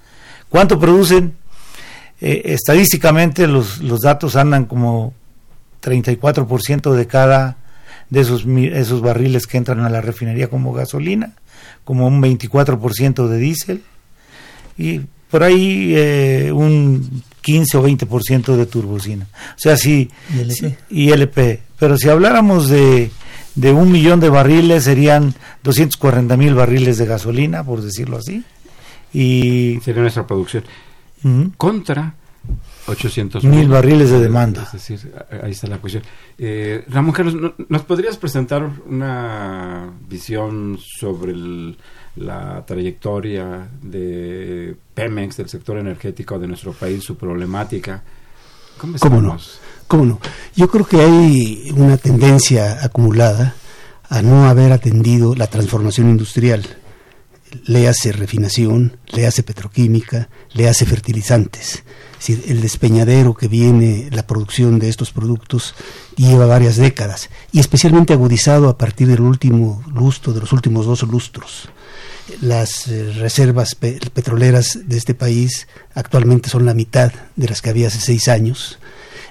[0.48, 1.36] ¿Cuánto producen?
[2.22, 5.12] Eh, estadísticamente los, los datos andan como
[5.82, 7.58] 34% de cada
[8.10, 11.32] de esos, mi- esos barriles que entran a la refinería como gasolina,
[11.84, 13.82] como un 24% de diésel
[14.78, 19.26] y por ahí eh, un 15 o 20% de turbocina.
[19.32, 20.10] O sea, si,
[20.90, 21.60] ¿Y LP?
[21.78, 23.10] Pero si habláramos de,
[23.54, 28.44] de un millón de barriles, serían 240 mil barriles de gasolina, por decirlo así.
[29.12, 30.64] Y Sería nuestra producción.
[31.56, 32.14] Contra
[32.86, 34.62] 800 Mil barriles de demanda.
[34.64, 36.02] Es decir, ahí está la cuestión.
[36.38, 41.76] Eh, Ramón Carlos, ¿no- ¿nos podrías presentar una visión sobre el-
[42.16, 48.02] la trayectoria de Pemex, del sector energético de nuestro país, su problemática?
[48.78, 49.38] ¿Cómo, ¿Cómo no?
[49.88, 50.20] ¿Cómo no?
[50.54, 53.54] Yo creo que hay una tendencia acumulada
[54.08, 56.64] a no haber atendido la transformación industrial.
[57.66, 61.84] Le hace refinación, le hace petroquímica, le hace fertilizantes.
[62.26, 65.74] Decir, el despeñadero que viene, la producción de estos productos,
[66.16, 71.02] lleva varias décadas y especialmente agudizado a partir del último lustro, de los últimos dos
[71.02, 71.68] lustros.
[72.40, 77.68] Las eh, reservas pe- petroleras de este país actualmente son la mitad de las que
[77.68, 78.78] había hace seis años.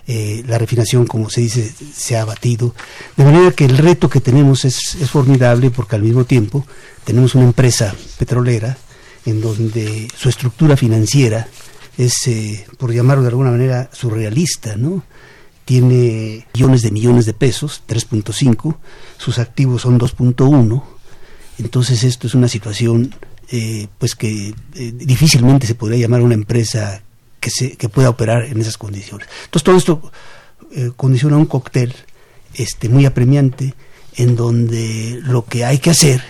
[0.05, 2.75] Eh, la refinación, como se dice, se ha abatido.
[3.17, 6.63] De manera que el reto que tenemos es, es formidable porque al mismo tiempo
[7.05, 8.77] tenemos una empresa petrolera
[9.25, 11.47] en donde su estructura financiera
[11.97, 15.03] es, eh, por llamarlo de alguna manera, surrealista, ¿no?
[15.65, 18.77] Tiene millones de millones de pesos, 3.5,
[19.17, 20.83] sus activos son 2.1,
[21.59, 23.15] entonces esto es una situación
[23.49, 27.03] eh, pues que eh, difícilmente se podría llamar una empresa
[27.39, 29.27] que, se, que pueda operar en esas condiciones.
[29.45, 30.11] Entonces todo esto
[30.71, 31.93] eh, condiciona un cóctel
[32.55, 33.73] este, muy apremiante
[34.15, 36.23] en donde lo que hay que hacer,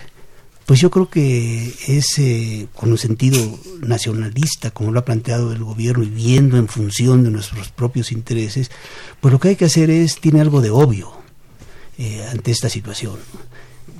[0.65, 3.38] pues yo creo que es eh, con un sentido
[3.82, 8.71] nacionalista, como lo ha planteado el gobierno, y viendo en función de nuestros propios intereses,
[9.19, 11.12] pues lo que hay que hacer es, tiene algo de obvio
[11.97, 13.15] eh, ante esta situación.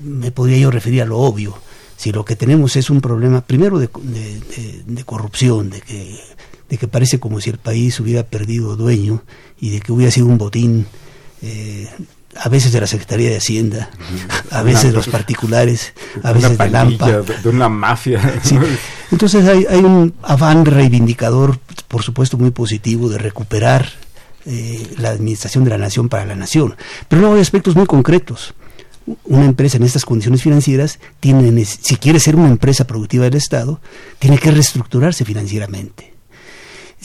[0.04, 1.58] Me podría yo referir a lo obvio.
[1.97, 6.19] Si lo que tenemos es un problema, primero, de, de- de- corrupción, de que,
[6.69, 9.23] de que parece como si el país hubiera perdido dueño
[9.62, 10.86] y de que hubiera sido un botín,
[11.41, 11.88] eh,
[12.35, 13.89] a veces de la Secretaría de Hacienda,
[14.51, 15.93] a veces de los particulares,
[16.23, 17.07] a veces de Lampa.
[17.07, 18.21] de, una mafia.
[18.43, 18.57] Sí.
[19.11, 23.87] Entonces hay, hay un afán reivindicador, por supuesto muy positivo, de recuperar
[24.45, 26.75] eh, la administración de la nación para la nación.
[27.07, 28.53] Pero luego hay aspectos muy concretos.
[29.25, 33.79] Una empresa en estas condiciones financieras tiene, si quiere ser una empresa productiva del Estado,
[34.19, 36.12] tiene que reestructurarse financieramente.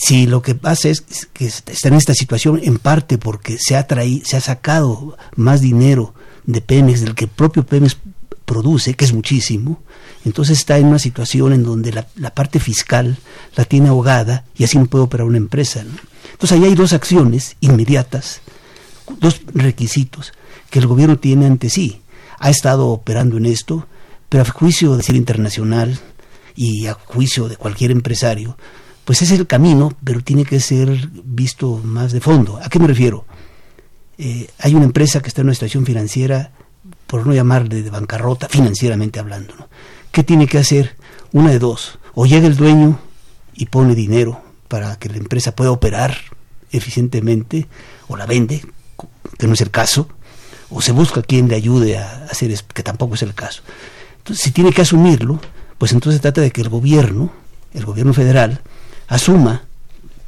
[0.01, 3.89] Si lo que pasa es que está en esta situación en parte porque se ha
[3.89, 7.97] traído, se ha sacado más dinero de Pemex del que el propio Pemex
[8.45, 9.83] produce, que es muchísimo,
[10.25, 13.19] entonces está en una situación en donde la, parte fiscal
[13.57, 15.85] la tiene ahogada y así no puede operar una empresa.
[16.31, 18.41] Entonces ahí hay dos acciones inmediatas,
[19.21, 20.33] dos requisitos
[20.71, 22.03] que el gobierno tiene ante sí.
[22.39, 23.89] Ha estado operando en esto,
[24.29, 25.99] pero a juicio de ser internacional
[26.55, 28.57] y a juicio de cualquier empresario,
[29.09, 32.61] pues es el camino, pero tiene que ser visto más de fondo.
[32.63, 33.25] ¿A qué me refiero?
[34.19, 36.51] Eh, hay una empresa que está en una situación financiera,
[37.07, 39.55] por no llamarle de bancarrota, financieramente hablando.
[39.59, 39.71] ¿no?
[40.13, 40.95] ¿Qué tiene que hacer?
[41.33, 41.99] Una de dos.
[42.13, 43.01] O llega el dueño
[43.55, 46.15] y pone dinero para que la empresa pueda operar
[46.71, 47.67] eficientemente,
[48.09, 48.63] o la vende,
[49.39, 50.11] que no es el caso,
[50.69, 53.63] o se busca quien le ayude a hacer eso, que tampoco es el caso.
[54.19, 55.41] Entonces, si tiene que asumirlo,
[55.79, 57.33] pues entonces trata de que el gobierno,
[57.73, 58.61] el gobierno federal,
[59.09, 59.63] asuma,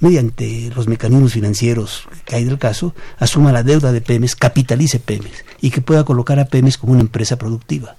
[0.00, 5.44] mediante los mecanismos financieros que hay del caso, asuma la deuda de Pemex, capitalice Pemex
[5.60, 7.96] y que pueda colocar a Pemex como una empresa productiva.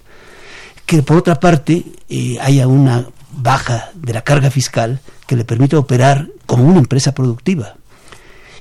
[0.86, 5.78] Que por otra parte eh, haya una baja de la carga fiscal que le permita
[5.78, 7.76] operar como una empresa productiva.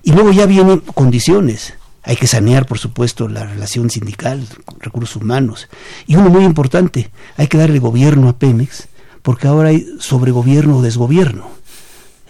[0.02, 1.74] Y luego ya vienen condiciones.
[2.02, 4.46] Hay que sanear, por supuesto, la relación sindical,
[4.78, 5.68] recursos humanos.
[6.06, 8.88] Y uno muy importante, hay que darle gobierno a Pemex,
[9.22, 11.59] porque ahora hay sobregobierno o desgobierno.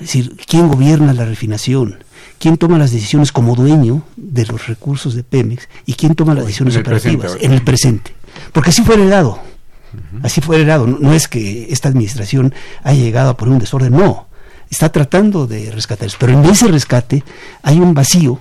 [0.00, 2.02] Es decir, ¿quién gobierna la refinación?
[2.38, 5.68] ¿Quién toma las decisiones como dueño de los recursos de Pemex?
[5.84, 7.20] ¿Y quién toma las decisiones en operativas?
[7.32, 8.14] presente, en el presente.
[8.52, 9.38] Porque así fue heredado.
[10.22, 10.86] Así fue heredado.
[10.86, 14.26] No, no es que esta administración haya llegado a poner un desorden, no.
[14.70, 16.16] Está tratando de rescatar eso.
[16.18, 17.24] Pero en ese rescate
[17.62, 18.40] hay un vacío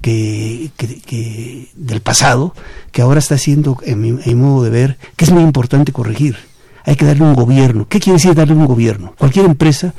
[0.00, 2.54] que, que- que- del pasado
[2.92, 5.90] que ahora está haciendo, en mi, en mi modo de ver, que es muy importante
[5.92, 6.36] corregir.
[6.84, 7.88] Hay que darle un gobierno.
[7.88, 9.14] ¿Qué quiere decir darle un gobierno?
[9.18, 9.94] Cualquier empresa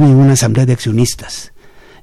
[0.00, 1.52] tiene una asamblea de accionistas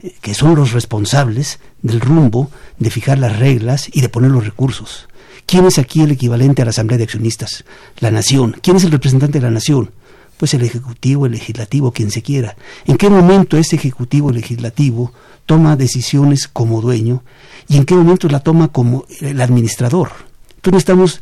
[0.01, 4.45] eh, que son los responsables del rumbo de fijar las reglas y de poner los
[4.45, 5.09] recursos.
[5.45, 7.65] ¿Quién es aquí el equivalente a la asamblea de accionistas?
[7.99, 8.55] La nación.
[8.61, 9.91] ¿Quién es el representante de la nación?
[10.37, 12.55] Pues el ejecutivo, el legislativo, quien se quiera.
[12.85, 15.11] ¿En qué momento ese ejecutivo, legislativo,
[15.45, 17.25] toma decisiones como dueño
[17.67, 20.11] y en qué momento la toma como el administrador?
[20.55, 21.21] Entonces necesitamos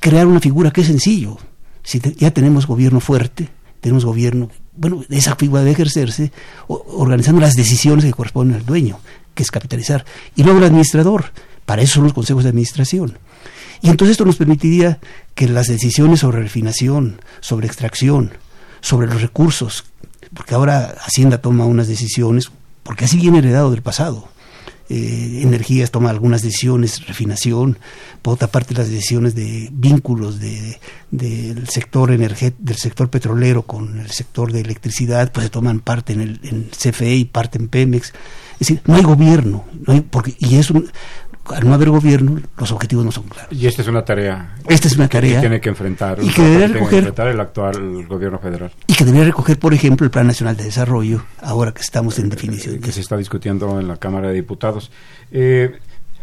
[0.00, 1.38] crear una figura que es sencillo.
[1.84, 3.48] Si ya tenemos gobierno fuerte,
[3.80, 4.50] tenemos gobierno,
[4.80, 6.32] bueno, esa figura debe ejercerse
[6.66, 8.98] organizando las decisiones que corresponden al dueño,
[9.34, 10.06] que es capitalizar.
[10.36, 11.32] Y luego el administrador,
[11.66, 13.18] para eso son los consejos de administración.
[13.82, 14.98] Y entonces esto nos permitiría
[15.34, 18.32] que las decisiones sobre refinación, sobre extracción,
[18.80, 19.84] sobre los recursos,
[20.32, 22.50] porque ahora Hacienda toma unas decisiones,
[22.82, 24.28] porque así viene heredado del pasado.
[24.92, 27.78] Eh, energías toma algunas decisiones, refinación,
[28.22, 30.80] por otra parte las decisiones de vínculos de,
[31.12, 36.20] del sector del sector petrolero con el sector de electricidad, pues se toman parte en
[36.20, 38.12] el CFE y parte en Pemex.
[38.54, 40.90] Es decir, no hay gobierno, no hay, porque, y es un,
[41.54, 43.52] al no haber gobierno, los objetivos no son claros.
[43.52, 46.42] Y esta es una tarea Esta es una que tarea tiene que enfrentar, y que
[46.42, 50.10] debería que recoger enfrentar el actual gobierno federal, y que debería recoger, por ejemplo, el
[50.10, 52.80] Plan Nacional de Desarrollo, ahora que estamos en definición.
[52.80, 54.90] que se está discutiendo en la Cámara de Diputados.
[55.32, 55.78] Eh,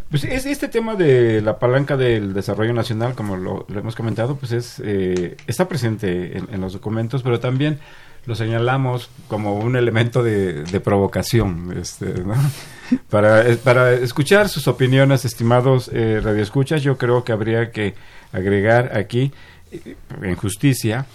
[0.09, 4.38] pues es, este tema de la palanca del desarrollo nacional, como lo, lo hemos comentado,
[4.38, 7.80] pues es eh, está presente en, en los documentos, pero también
[8.25, 12.36] lo señalamos como un elemento de, de provocación, este, ¿no?
[13.09, 17.95] Para, eh, para escuchar sus opiniones, estimados eh, radioescuchas, yo creo que habría que
[18.31, 19.31] agregar aquí,
[19.71, 21.05] eh, en justicia,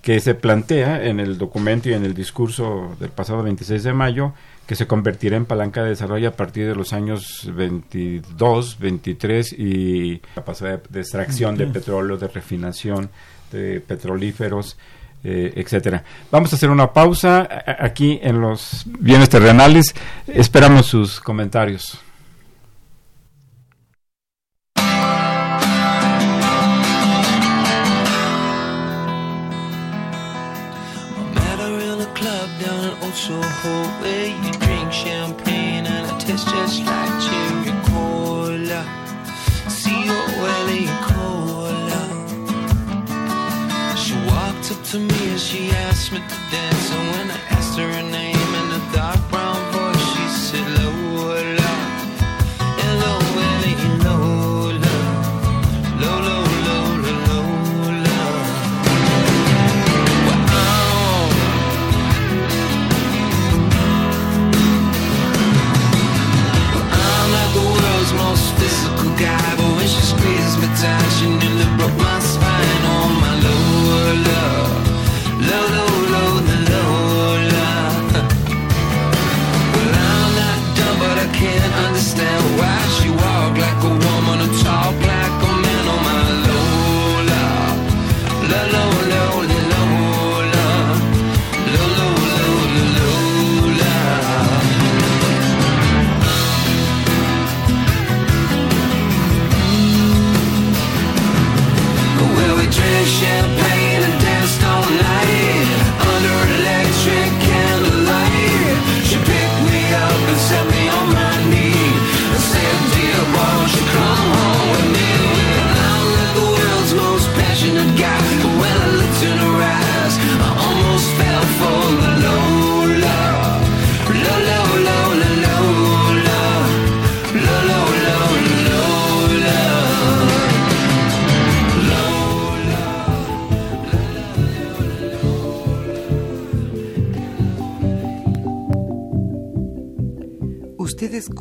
[0.00, 4.34] que se plantea en el documento y en el discurso del pasado 26 de mayo
[4.66, 10.18] que se convertirá en palanca de desarrollo a partir de los años 22, 23 y
[10.34, 13.10] capacidad de, de extracción de petróleo, de refinación
[13.50, 14.76] de petrolíferos,
[15.24, 16.02] eh, etcétera.
[16.30, 17.48] Vamos a hacer una pausa
[17.78, 19.94] aquí en los bienes terrenales.
[20.26, 21.98] Esperamos sus comentarios.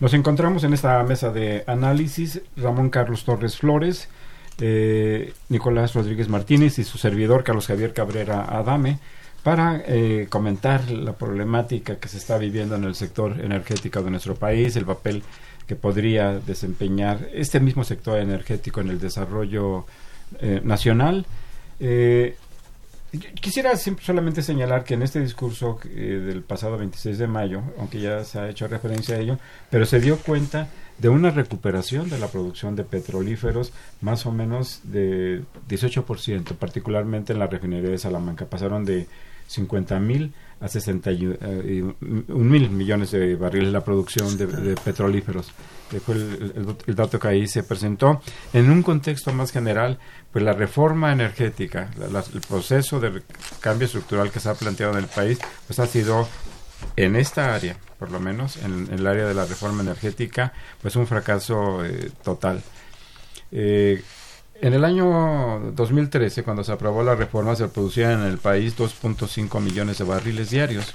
[0.00, 4.08] Nos encontramos en esta mesa de análisis Ramón Carlos Torres Flores,
[4.60, 8.98] eh, Nicolás Rodríguez Martínez y su servidor Carlos Javier Cabrera Adame
[9.42, 14.36] para eh, comentar la problemática que se está viviendo en el sector energético de nuestro
[14.36, 15.24] país, el papel
[15.66, 19.84] que podría desempeñar este mismo sector energético en el desarrollo
[20.40, 21.26] eh, nacional.
[21.80, 22.36] Eh,
[23.40, 28.22] Quisiera solamente señalar que en este discurso eh, del pasado 26 de mayo, aunque ya
[28.24, 29.38] se ha hecho referencia a ello,
[29.70, 34.80] pero se dio cuenta de una recuperación de la producción de petrolíferos más o menos
[34.84, 38.44] de 18%, particularmente en la refinería de Salamanca.
[38.44, 39.06] Pasaron de
[39.46, 41.94] 50 mil a 61
[42.28, 45.52] mil millones de barriles la producción de, de petrolíferos.
[46.04, 48.20] fue el dato que ahí se presentó.
[48.52, 49.98] En un contexto más general,
[50.38, 53.22] pues la reforma energética, el proceso de
[53.60, 55.36] cambio estructural que se ha planteado en el país,
[55.66, 56.28] pues ha sido
[56.94, 60.94] en esta área, por lo menos, en, en el área de la reforma energética, pues
[60.94, 62.62] un fracaso eh, total.
[63.50, 64.00] Eh,
[64.60, 69.60] en el año 2013, cuando se aprobó la reforma, se producían en el país 2.5
[69.60, 70.94] millones de barriles diarios.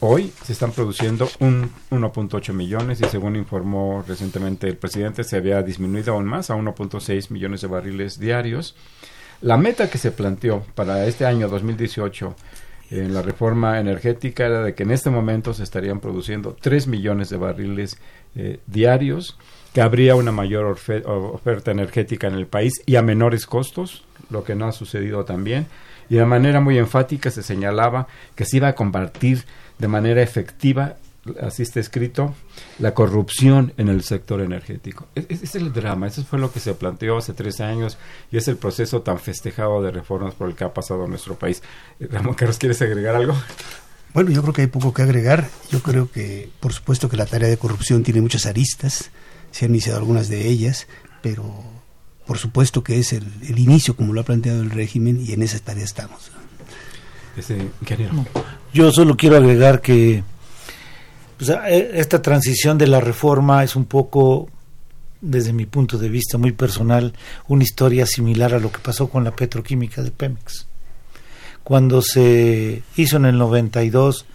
[0.00, 5.60] Hoy se están produciendo un 1.8 millones y según informó recientemente el presidente se había
[5.62, 8.76] disminuido aún más a 1.6 millones de barriles diarios.
[9.40, 12.36] La meta que se planteó para este año 2018
[12.90, 17.28] en la reforma energética era de que en este momento se estarían produciendo 3 millones
[17.28, 17.98] de barriles
[18.36, 19.36] eh, diarios,
[19.72, 24.54] que habría una mayor oferta energética en el país y a menores costos, lo que
[24.54, 25.66] no ha sucedido también.
[26.08, 29.44] Y de manera muy enfática se señalaba que se iba a combatir
[29.78, 30.96] de manera efectiva,
[31.42, 32.34] así está escrito,
[32.78, 35.08] la corrupción en el sector energético.
[35.14, 37.98] E- Ese es el drama, eso fue lo que se planteó hace tres años
[38.30, 41.62] y es el proceso tan festejado de reformas por el que ha pasado nuestro país.
[42.00, 43.34] Eh, Ramón Carlos, ¿quieres agregar algo?
[44.14, 45.48] Bueno, yo creo que hay poco que agregar.
[45.70, 49.10] Yo creo que, por supuesto, que la tarea de corrupción tiene muchas aristas.
[49.50, 50.86] Se han iniciado algunas de ellas,
[51.22, 51.44] pero
[52.26, 55.58] por supuesto que es el inicio, como lo ha planteado el régimen, y en esa
[55.60, 56.30] tarea estamos.
[57.80, 58.26] Ingeniero.
[58.72, 60.22] Yo solo quiero agregar que
[61.38, 64.48] pues, eh, esta transición de la reforma es un poco,
[65.20, 67.14] desde mi punto de vista muy personal,
[67.46, 70.66] una historia similar a lo que pasó con la petroquímica de Pemex.
[71.62, 74.26] Cuando se hizo en el 92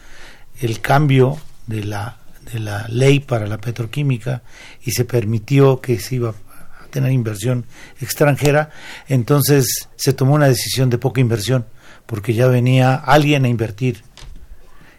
[0.61, 1.37] el cambio
[1.67, 2.17] de la,
[2.51, 4.43] de la ley para la petroquímica
[4.83, 7.65] y se permitió que se iba a tener inversión
[7.99, 8.69] extranjera,
[9.07, 11.65] entonces se tomó una decisión de poca inversión
[12.05, 14.03] porque ya venía alguien a invertir.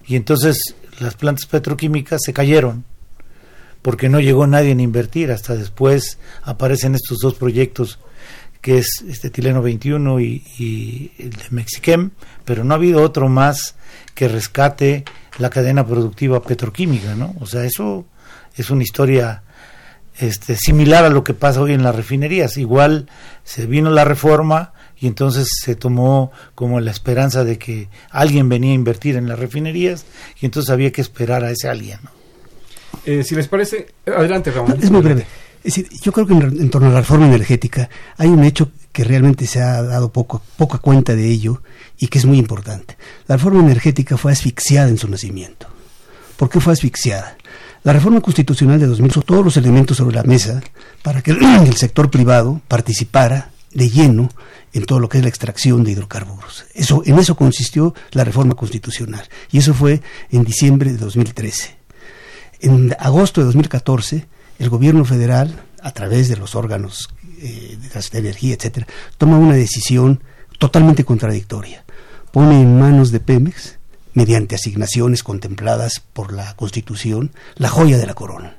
[0.06, 2.84] Y entonces las plantas petroquímicas se cayeron
[3.82, 5.30] porque no llegó nadie a invertir.
[5.30, 7.98] Hasta después aparecen estos dos proyectos
[8.60, 12.12] que es este Tileno 21 y, y el de Mexiquem,
[12.46, 13.74] pero no ha habido otro más
[14.14, 15.04] que rescate
[15.38, 17.34] la cadena productiva petroquímica, ¿no?
[17.40, 18.06] O sea, eso
[18.56, 19.42] es una historia
[20.18, 22.56] este, similar a lo que pasa hoy en las refinerías.
[22.56, 23.08] Igual
[23.42, 24.72] se vino la reforma
[25.04, 29.38] y entonces se tomó como la esperanza de que alguien venía a invertir en las
[29.38, 30.06] refinerías
[30.40, 31.98] y entonces había que esperar a ese alguien.
[32.02, 32.10] ¿no?
[33.04, 34.78] Eh, si les parece, adelante Ramón.
[34.82, 35.26] Es muy breve.
[35.62, 38.70] Es decir, yo creo que en, en torno a la reforma energética hay un hecho
[38.92, 41.62] que realmente se ha dado poco, poca cuenta de ello
[41.98, 42.96] y que es muy importante.
[43.26, 45.66] La reforma energética fue asfixiada en su nacimiento.
[46.38, 47.36] ¿Por qué fue asfixiada?
[47.82, 50.62] La reforma constitucional de 2000 puso todos los elementos sobre la mesa
[51.02, 51.32] para que
[51.66, 54.30] el sector privado participara de lleno
[54.74, 56.66] en todo lo que es la extracción de hidrocarburos.
[56.74, 61.76] Eso, en eso consistió la reforma constitucional y eso fue en diciembre de 2013.
[62.60, 64.26] En agosto de 2014,
[64.58, 67.08] el gobierno federal, a través de los órganos
[67.40, 70.22] eh, de las de energía, etcétera, toma una decisión
[70.58, 71.84] totalmente contradictoria.
[72.32, 73.78] Pone en manos de Pemex,
[74.12, 78.56] mediante asignaciones contempladas por la Constitución, la joya de la corona.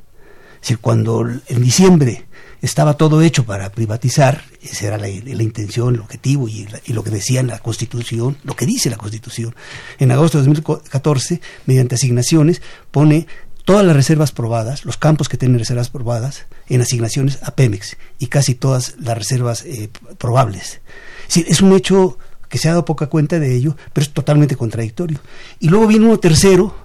[0.55, 2.26] Es decir, cuando en diciembre
[2.66, 7.03] estaba todo hecho para privatizar, esa era la, intención, el objetivo y, la- y lo
[7.03, 9.55] que decía la Constitución, lo que dice la Constitución.
[9.99, 12.61] En agosto de 2014, mediante asignaciones,
[12.91, 13.28] pone
[13.66, 18.28] todas las reservas probadas, los campos que tienen reservas probadas, en asignaciones a Pemex y
[18.28, 20.82] casi todas las reservas eh, probables.
[21.30, 22.18] Es, es un hecho
[22.49, 25.20] que se ha dado poca cuenta de ello, pero es totalmente contradictorio.
[25.59, 26.76] Y luego viene uno tercero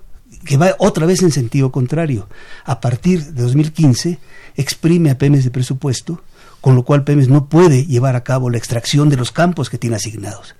[0.44, 2.28] que va otra vez en sentido contrario.
[2.64, 4.18] A partir de 2015
[4.56, 6.22] exprime a Pemex de presupuesto,
[6.60, 9.78] con lo cual Pemex no puede llevar a cabo la extracción de los campos que
[9.78, 10.54] tiene asignados.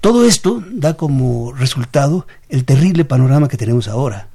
[0.00, 4.28] Todo esto da como resultado el terrible panorama que tenemos ahora,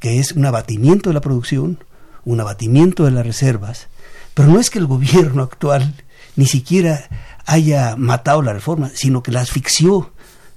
[0.00, 1.78] que es un abatimiento de la producción,
[2.24, 3.86] un abatimiento de las reservas,
[4.34, 5.94] pero no es que el gobierno actual
[6.36, 7.08] ni siquiera
[7.46, 10.12] haya matado la reforma, sino que la asfixió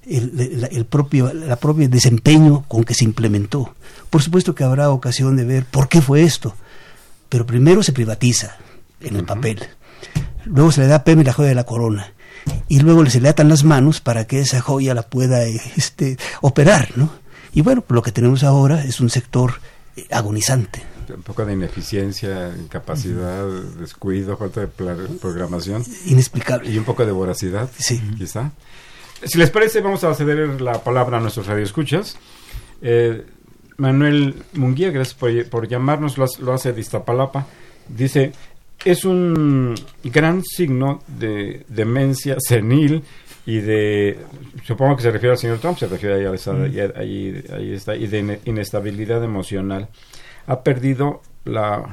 [0.05, 3.73] el, el- el propio, la propio desempeño con que se implementó.
[4.09, 6.55] Por supuesto que habrá ocasión de ver por qué fue esto,
[7.31, 8.57] pero primero se privatiza
[8.99, 9.65] en el papel,
[10.43, 12.13] luego se le da a Pemex la joya de la corona
[12.67, 16.17] y luego se le atan las manos para que esa joya la pueda eh, este,
[16.41, 17.09] operar, ¿no?
[17.53, 19.53] Y bueno, lo que tenemos ahora es un sector
[19.95, 20.83] eh, agonizante.
[21.15, 23.47] Un poco de ineficiencia, incapacidad,
[23.79, 26.69] descuido, falta de programación Inexplicable.
[26.69, 28.01] y un poco de voracidad, Sí.
[28.17, 28.51] quizá.
[29.23, 32.17] Si les parece, vamos a ceder la palabra a nuestros radioescuchas.
[32.81, 33.25] Eh,
[33.77, 37.47] Manuel Munguía, gracias por, por llamarnos, lo, hace- lo hace de Iztapalapa.
[37.87, 38.31] Dice,
[38.85, 43.03] es un gran signo de demencia senil
[43.45, 44.17] y de,
[44.63, 47.73] supongo que se refiere al señor Trump, se refiere ahí a esa- ahí, ahí- ahí
[47.73, 49.87] está, y de ine- inestabilidad emocional.
[50.47, 51.83] Ha perdido la...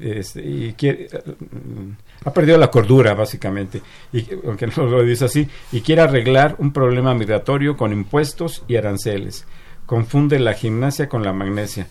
[0.00, 1.08] este, y quiere,
[2.24, 3.80] ha perdido la cordura básicamente
[4.12, 8.76] y aunque no lo dice así y quiere arreglar un problema migratorio con impuestos y
[8.76, 9.46] aranceles
[9.88, 11.86] confunde la gimnasia con la magnesia.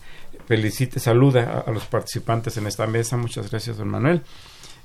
[0.46, 3.16] Felicite saluda a, a los participantes en esta mesa.
[3.16, 4.22] Muchas gracias don Manuel.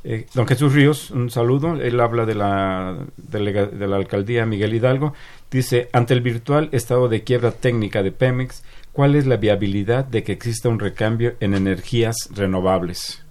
[0.03, 1.75] Eh, don Jesús Ríos un saludo.
[1.75, 5.13] Él habla de la de la alcaldía Miguel Hidalgo.
[5.51, 10.23] Dice ante el virtual estado de quiebra técnica de Pemex cuál es la viabilidad de
[10.23, 13.23] que exista un recambio en energías renovables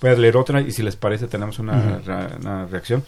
[0.00, 3.04] Voy a leer otra y si les parece tenemos una reacción.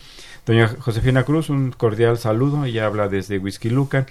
[0.46, 2.64] Doña Josefina Cruz, un cordial saludo.
[2.66, 4.06] Ella habla desde Whisky Lucan.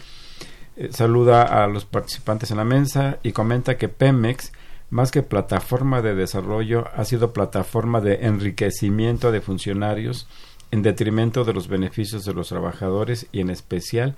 [0.78, 4.52] Eh, saluda a los participantes en la mesa y comenta que Pemex,
[4.92, 10.28] más que plataforma de desarrollo, ha sido plataforma de enriquecimiento de funcionarios
[10.70, 14.16] en detrimento de los beneficios de los trabajadores y en especial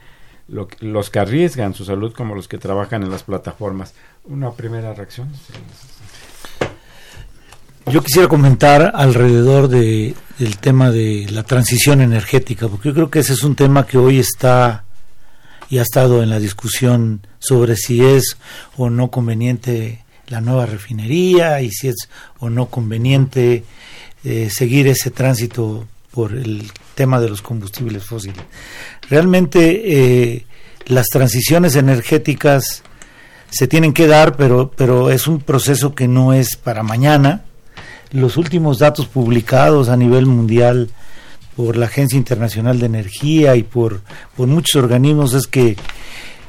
[0.48, 3.94] los que arriesgan su salud como los que trabajan en las plataformas.
[4.26, 5.30] Una primera reacción.
[7.86, 13.20] Yo quisiera comentar alrededor de, del tema de la transición energética, porque yo creo que
[13.20, 14.86] ese es un tema que hoy está
[15.70, 18.38] y ha estado en la discusión sobre si es
[18.78, 21.96] o no conveniente la nueva refinería y si es
[22.40, 23.64] o no conveniente
[24.24, 28.44] eh, seguir ese tránsito por el tema de los combustibles fósiles.
[29.10, 30.46] Realmente eh,
[30.86, 32.84] las transiciones energéticas
[33.50, 37.44] se tienen que dar, pero, pero es un proceso que no es para mañana.
[38.12, 40.90] Los últimos datos publicados a nivel mundial
[41.60, 44.00] por la Agencia Internacional de Energía y por,
[44.38, 45.76] por muchos organismos es que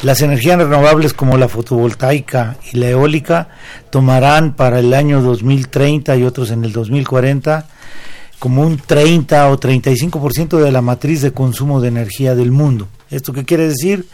[0.02, 3.48] las energías renovables como la fotovoltaica y la eólica
[3.90, 7.66] tomarán para el año 2030 y otros en el 2040
[8.38, 12.86] como un 30 o 35% de la matriz de consumo de energía del mundo.
[13.10, 14.06] ¿Esto qué quiere decir?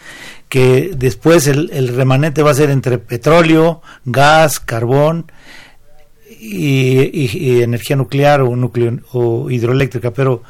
[0.49, 5.31] Que después el, el remanente va a ser entre petróleo, gas, carbón
[6.39, 8.51] y, energía nuclear o,
[9.12, 10.43] o hidroeléctrica, pero,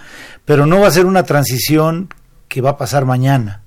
[0.44, 2.08] pero no va a ser una transición
[2.48, 3.62] que va a pasar mañana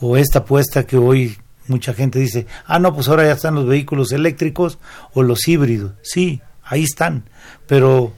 [0.00, 1.36] o esta apuesta que hoy
[1.68, 4.78] mucha gente dice, ah, no, pues ahora ya están los vehículos eléctricos
[5.14, 5.92] o los híbridos.
[6.02, 7.24] Sí, ahí están,
[7.66, 8.12] pero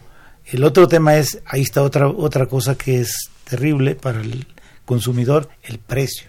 [0.47, 4.47] el otro tema es, ahí está otra, otra cosa que es terrible para el
[4.85, 6.29] consumidor, el precio.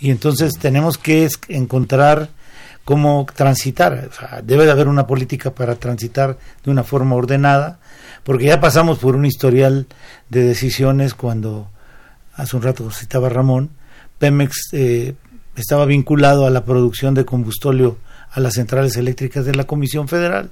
[0.00, 2.30] Y entonces tenemos que encontrar
[2.88, 4.08] cómo transitar.
[4.10, 7.80] O sea, debe de haber una política para transitar de una forma ordenada,
[8.24, 9.86] porque ya pasamos por un historial
[10.30, 11.68] de decisiones cuando,
[12.32, 13.68] hace un rato citaba Ramón,
[14.18, 15.12] Pemex eh,
[15.54, 17.98] estaba vinculado a la producción de combustóleo
[18.30, 20.50] a las centrales eléctricas de la Comisión Federal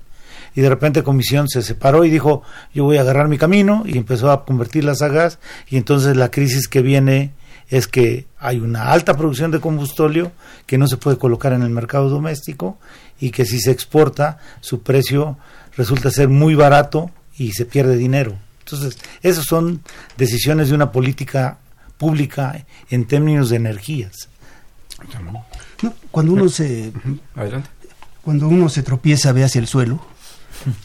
[0.55, 2.43] y de repente Comisión se separó y dijo
[2.75, 6.31] yo voy a agarrar mi camino y empezó a convertirlas a gas y entonces la
[6.31, 7.33] crisis que viene
[7.69, 10.33] es que hay una alta producción de combustóleo
[10.67, 12.79] que no se puede colocar en el mercado doméstico
[13.21, 15.37] y que si se exporta su precio
[15.77, 18.37] resulta ser muy barato y se pierde dinero.
[18.61, 19.83] Entonces, esas son
[20.17, 21.59] decisiones de una política
[21.99, 24.29] pública en términos de energías.
[25.83, 26.93] No, cuando uno se
[27.35, 27.69] Adelante.
[28.23, 30.05] cuando uno se tropieza ve hacia el suelo,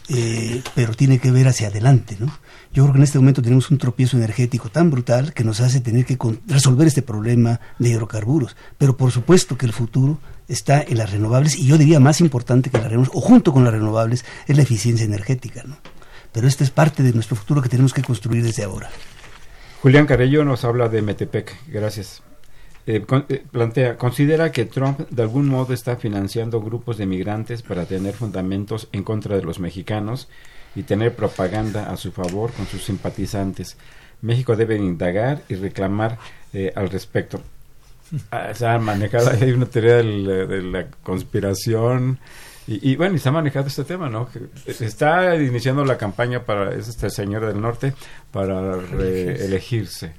[0.08, 2.26] eh, pero tiene que ver hacia adelante, ¿no?
[2.72, 5.80] Yo creo que en este momento tenemos un tropiezo energético tan brutal que nos hace
[5.80, 6.16] tener que
[6.46, 8.56] resolver este problema de hidrocarburos.
[8.78, 10.18] Pero por supuesto que el futuro
[10.48, 13.64] está en las renovables y yo diría más importante que las renovables, o junto con
[13.64, 15.76] las renovables, es la eficiencia energética, ¿no?
[16.32, 18.90] Pero esta es parte de nuestro futuro que tenemos que construir desde ahora.
[19.82, 21.54] Julián Carello nos habla de Metepec.
[21.68, 22.22] Gracias.
[22.86, 27.62] Eh, con- eh, plantea, considera que Trump de algún modo está financiando grupos de migrantes
[27.62, 30.28] para tener fundamentos en contra de los mexicanos
[30.74, 33.76] y tener propaganda a su favor con sus simpatizantes.
[34.20, 36.18] México debe indagar y reclamar
[36.52, 37.40] eh, al respecto.
[38.30, 42.18] Ah, se ha manejado, hay una teoría del- de la conspiración
[42.66, 44.28] y, y bueno, y se ha manejado este tema, ¿no?
[44.28, 44.40] Que
[44.84, 47.94] está iniciando la campaña para es este señor del norte
[48.32, 50.12] para reelegirse.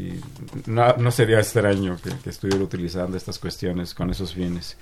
[0.00, 0.20] Y,
[0.66, 4.76] no, sería extraño que, estuviera utilizando estas cuestiones con esos fines.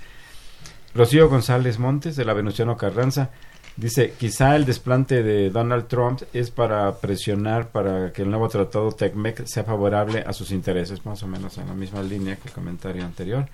[0.95, 3.31] Rocío González Montes, de la Venustiano Carranza,
[3.77, 8.93] dice, quizá el desplante de Donald Trump es para presionar para que el nuevo tratado
[8.93, 12.55] TECMEC sea favorable a sus intereses, más o menos en la misma línea que el
[12.55, 13.47] comentario anterior.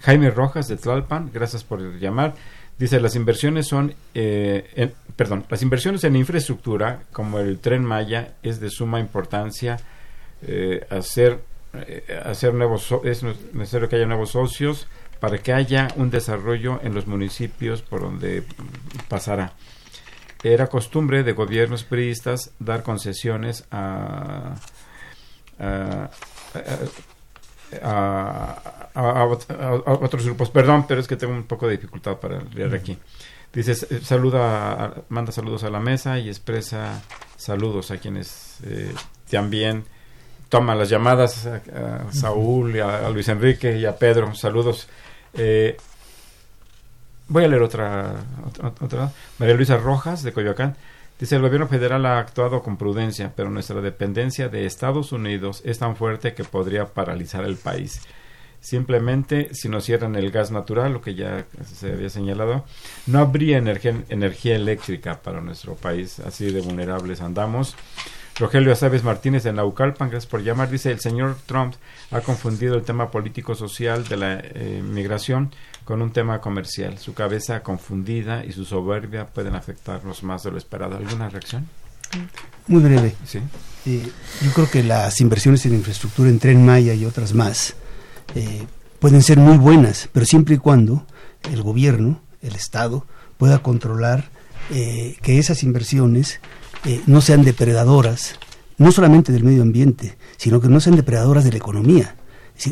[0.00, 2.34] Jaime Rojas, de Tlalpan, gracias por llamar.
[2.78, 8.58] Dice, las inversiones son, eh, perdón, las inversiones en infraestructura, como el tren Maya, es
[8.58, 9.78] de suma importancia
[10.42, 11.40] eh, hacer,
[11.74, 13.22] eh, hacer nuevos, es
[13.52, 14.86] necesario que haya nuevos socios
[15.20, 18.42] para que haya un desarrollo en los municipios por donde
[19.08, 19.52] pasará.
[20.42, 24.54] Era costumbre de gobiernos priistas dar concesiones a,
[25.58, 26.10] a-
[27.82, 28.58] a-
[28.94, 30.50] a- a ot- a- a otros grupos.
[30.50, 32.98] Perdón, pero es que tengo un poco de dificultad para leer aquí.
[33.52, 37.02] Dice, saluda, manda saludos a la mesa y expresa
[37.36, 38.92] saludos a quienes eh,
[39.30, 39.84] también
[40.50, 41.62] toman las llamadas, a,
[42.08, 44.34] a Saúl, y a, a Luis Enrique y a Pedro.
[44.34, 44.86] Saludos.
[45.32, 45.78] Eh,
[47.28, 49.12] voy a leer otra, otra, otra.
[49.38, 50.76] María Luisa Rojas, de Coyoacán.
[51.18, 55.78] Dice, el gobierno federal ha actuado con prudencia, pero nuestra dependencia de Estados Unidos es
[55.78, 58.02] tan fuerte que podría paralizar el país.
[58.60, 62.64] Simplemente, si nos cierran el gas natural, lo que ya se había señalado,
[63.06, 66.20] no habría energía, energía eléctrica para nuestro país.
[66.20, 67.76] Así de vulnerables andamos.
[68.40, 70.70] Rogelio Azaves Martínez de Naucalpan, gracias por llamar.
[70.70, 71.74] Dice, el señor Trump
[72.10, 75.50] ha confundido el tema político-social de la eh, migración
[75.84, 76.96] con un tema comercial.
[76.96, 80.96] Su cabeza confundida y su soberbia pueden afectarnos más de lo esperado.
[80.96, 81.68] ¿Alguna reacción?
[82.66, 83.14] Muy breve.
[83.26, 83.40] Sí.
[83.84, 84.08] Eh,
[84.42, 87.76] yo creo que las inversiones en infraestructura en Tren Maya y otras más
[88.34, 88.66] eh,
[89.00, 91.04] pueden ser muy buenas, pero siempre y cuando
[91.52, 94.30] el gobierno, el Estado, pueda controlar
[94.70, 96.40] eh, que esas inversiones
[96.84, 98.36] eh, no sean depredadoras,
[98.78, 102.14] no solamente del medio ambiente, sino que no sean depredadoras de la economía.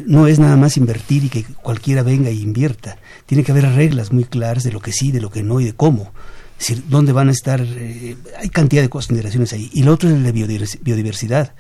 [0.07, 2.99] No es nada más invertir y que cualquiera venga e invierta.
[3.25, 5.65] Tiene que haber reglas muy claras de lo que sí, de lo que no y
[5.65, 6.13] de cómo.
[6.61, 7.61] Es decir, dónde van a estar.
[7.63, 9.71] eh, hay cantidad de consideraciones ahí.
[9.73, 11.55] Y lo otro es el de biodivers- biodiversidad.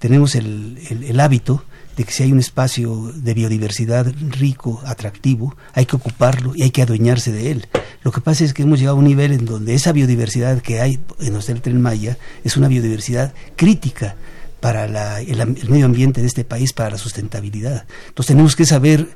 [0.00, 1.62] Tenemos el- el hábito
[2.00, 6.70] de que si hay un espacio de biodiversidad rico, atractivo, hay que ocuparlo y hay
[6.70, 7.68] que adueñarse de él.
[8.02, 10.80] Lo que pasa es que hemos llegado a un nivel en donde esa biodiversidad que
[10.80, 14.16] hay en del Tren Maya es una biodiversidad crítica
[14.60, 17.84] para la- el, el medio ambiente de este país, para la sustentabilidad.
[18.08, 19.08] Entonces tenemos que saber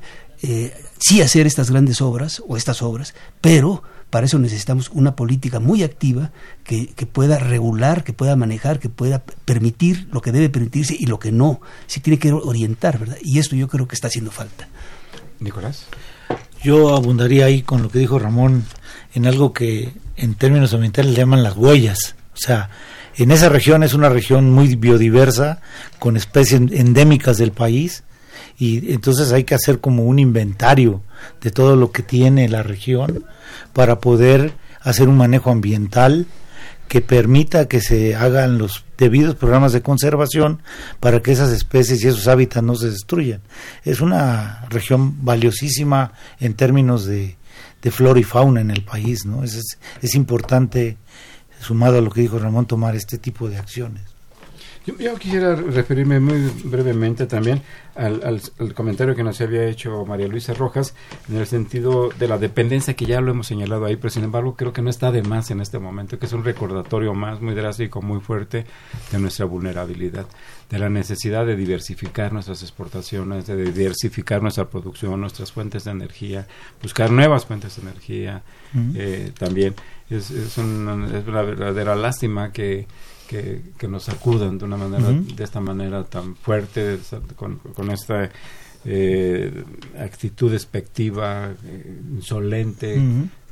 [0.43, 5.59] eh, sí hacer estas grandes obras o estas obras, pero para eso necesitamos una política
[5.59, 6.31] muy activa
[6.63, 11.05] que, que pueda regular, que pueda manejar, que pueda permitir lo que debe permitirse y
[11.05, 11.59] lo que no.
[11.87, 13.17] Sí tiene que orientar, ¿verdad?
[13.21, 14.67] Y esto yo creo que está haciendo falta.
[15.39, 15.85] Nicolás.
[16.63, 18.63] Yo abundaría ahí con lo que dijo Ramón
[19.13, 22.15] en algo que en términos ambientales le llaman las huellas.
[22.33, 22.69] O sea,
[23.17, 25.61] en esa región es una región muy biodiversa,
[25.99, 28.03] con especies endémicas del país,
[28.57, 31.01] y entonces hay que hacer como un inventario
[31.41, 33.25] de todo lo que tiene la región
[33.73, 36.27] para poder hacer un manejo ambiental
[36.87, 40.61] que permita que se hagan los debidos programas de conservación
[40.99, 43.41] para que esas especies y esos hábitats no se destruyan.
[43.83, 47.37] Es una región valiosísima en términos de,
[47.81, 49.43] de flora y fauna en el país, ¿no?
[49.43, 50.97] Es, es, es importante,
[51.59, 54.14] sumado a lo que dijo Ramón, tomar este tipo de acciones.
[54.85, 57.61] Yo, yo quisiera referirme muy brevemente también
[57.95, 60.93] al, al- al comentario que nos había hecho María Luisa Rojas
[61.27, 64.55] en el sentido de la dependencia que ya lo hemos señalado ahí, pero sin embargo
[64.55, 67.55] creo que no está de más en este momento, que es un recordatorio más muy
[67.55, 68.65] drástico, muy fuerte
[69.11, 70.27] de nuestra vulnerabilidad,
[70.69, 76.47] de la necesidad de diversificar nuestras exportaciones, de diversificar nuestra producción, nuestras fuentes de energía,
[76.81, 78.43] buscar nuevas fuentes de energía
[78.95, 79.73] eh, también.
[80.09, 82.85] Es, es, un- es una verdadera lástima que,
[83.27, 86.97] que, que nos acudan de una manera, de esta manera tan fuerte,
[87.35, 88.29] con, con esta
[88.85, 89.63] eh,
[89.99, 93.01] actitud despectiva, eh, insolente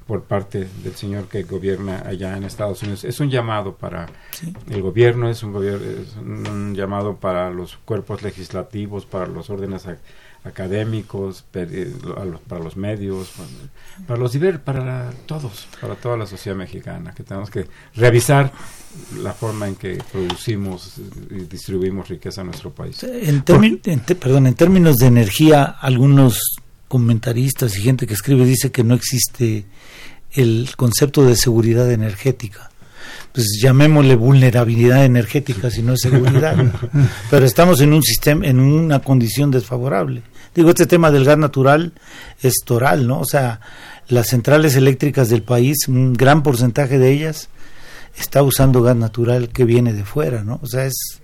[0.05, 3.03] por parte del señor que gobierna allá en Estados Unidos.
[3.05, 4.53] Es un llamado para Sí.
[4.69, 9.87] el gobierno, es un, gobier- es un, llamado para los cuerpos legislativos, para los órdenes
[9.87, 9.99] ac-
[10.43, 11.45] académicos,
[12.17, 16.57] a los- para los medios, para, para los diver- para todos, para toda la sociedad
[16.57, 17.65] mexicana, que tenemos que
[17.95, 18.51] revisar
[19.21, 20.93] la forma en que producimos
[21.29, 23.03] y distribuimos riqueza en nuestro país.
[23.03, 26.39] En, en perdón, en términos de energía, algunos
[26.87, 29.65] comentaristas y gente que escribe dice que no existe
[30.31, 32.69] el concepto de seguridad energética.
[33.31, 36.55] Pues llamémosle vulnerabilidad energética si no es seguridad.
[37.31, 40.21] Pero estamos en un sistema, en una condición desfavorable.
[40.53, 41.93] Digo, este tema del gas natural
[42.43, 43.21] es toral, ¿no?
[43.21, 43.59] O sea,
[44.07, 47.49] las centrales eléctricas del país, un gran porcentaje de ellas
[48.17, 50.59] está usando gas natural que viene de fuera, ¿no?
[50.61, 51.19] O sea, es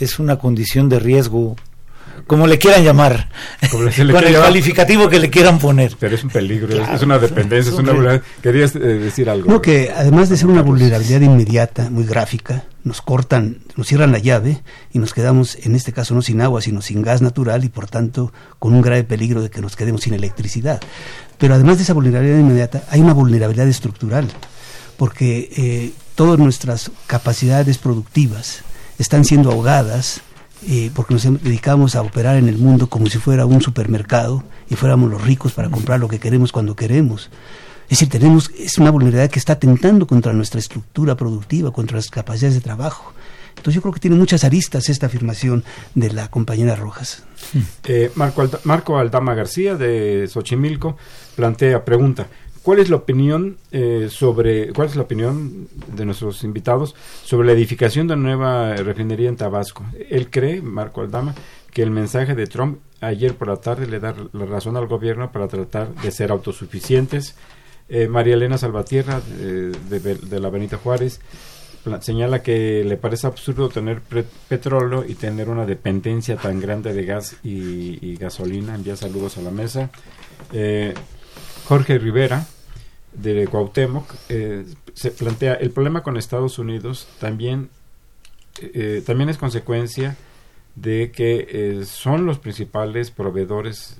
[0.00, 1.54] es una condición de riesgo,
[2.26, 3.28] como le quieran llamar,
[3.70, 4.48] Como se le con el llamar.
[4.48, 5.94] calificativo que le quieran poner.
[6.00, 6.94] Pero es un peligro, es- Claro.
[6.96, 7.94] es una dependencia, es una Hombre.
[7.94, 8.42] vulnerabilidad.
[8.42, 9.50] Querías eh, decir algo.
[9.50, 14.18] No, que además de ser una vulnerabilidad inmediata, muy gráfica, nos cortan, nos cierran la
[14.18, 14.62] llave
[14.92, 17.86] y nos quedamos, en este caso, no sin agua, sino sin gas natural y por
[17.88, 20.80] tanto con un grave peligro de que nos quedemos sin electricidad.
[21.38, 24.26] Pero además de esa vulnerabilidad inmediata, hay una vulnerabilidad estructural,
[24.96, 28.62] porque eh, todas nuestras capacidades productivas
[28.98, 30.22] están siendo ahogadas
[30.68, 34.76] eh, porque nos dedicamos a operar en el mundo como si fuera un supermercado y
[34.76, 37.30] fuéramos los ricos para comprar lo que queremos cuando queremos.
[37.84, 42.10] Es decir, tenemos, es una vulnerabilidad que está atentando contra nuestra estructura productiva, contra las
[42.10, 43.12] capacidades de trabajo.
[43.50, 47.24] Entonces yo creo que tiene muchas aristas esta afirmación de la compañera Rojas.
[47.84, 50.96] Eh, Marco, Marco Aldama García de Xochimilco
[51.34, 52.28] plantea, pregunta,
[52.62, 56.94] ¿cuál es la opinión eh, sobre, cuál es la opinión de nuestros invitados
[57.24, 59.84] sobre la edificación de una nueva refinería en Tabasco?
[60.10, 61.34] Él cree, Marco Aldama,
[61.72, 65.32] que el mensaje de Trump ayer por la tarde le da la razón al gobierno
[65.32, 67.34] para tratar de ser autosuficientes.
[67.88, 71.20] Eh, María Elena Salvatierra eh, de, de- de la Benita Juárez
[72.00, 74.00] señala que le parece absurdo tener
[74.48, 78.76] petróleo y tener una dependencia tan grande de gas y, y gasolina.
[78.76, 79.90] Envía saludos a la mesa.
[80.52, 80.94] Eh,
[81.66, 82.46] Jorge Rivera
[83.14, 87.68] de Cuauhtémoc eh, se plantea el problema con Estados Unidos también
[88.60, 90.16] eh, también es consecuencia
[90.76, 93.96] de que eh, son los principales proveedores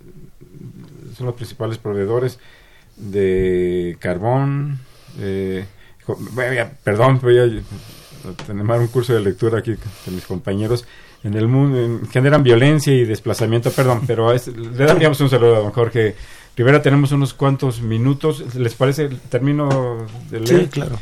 [1.16, 2.38] son los principales proveedores
[2.96, 4.78] de carbón
[5.18, 5.64] eh,
[6.84, 7.50] perdón voy a
[8.46, 10.84] tener un curso de lectura aquí con mis compañeros.
[11.24, 15.56] En el mundo en- generan violencia y desplazamiento perdón pero es- le daríamos un saludo
[15.56, 16.14] a don Jorge
[16.56, 20.98] Rivera tenemos unos cuantos minutos les parece termino de leer Sí, claro.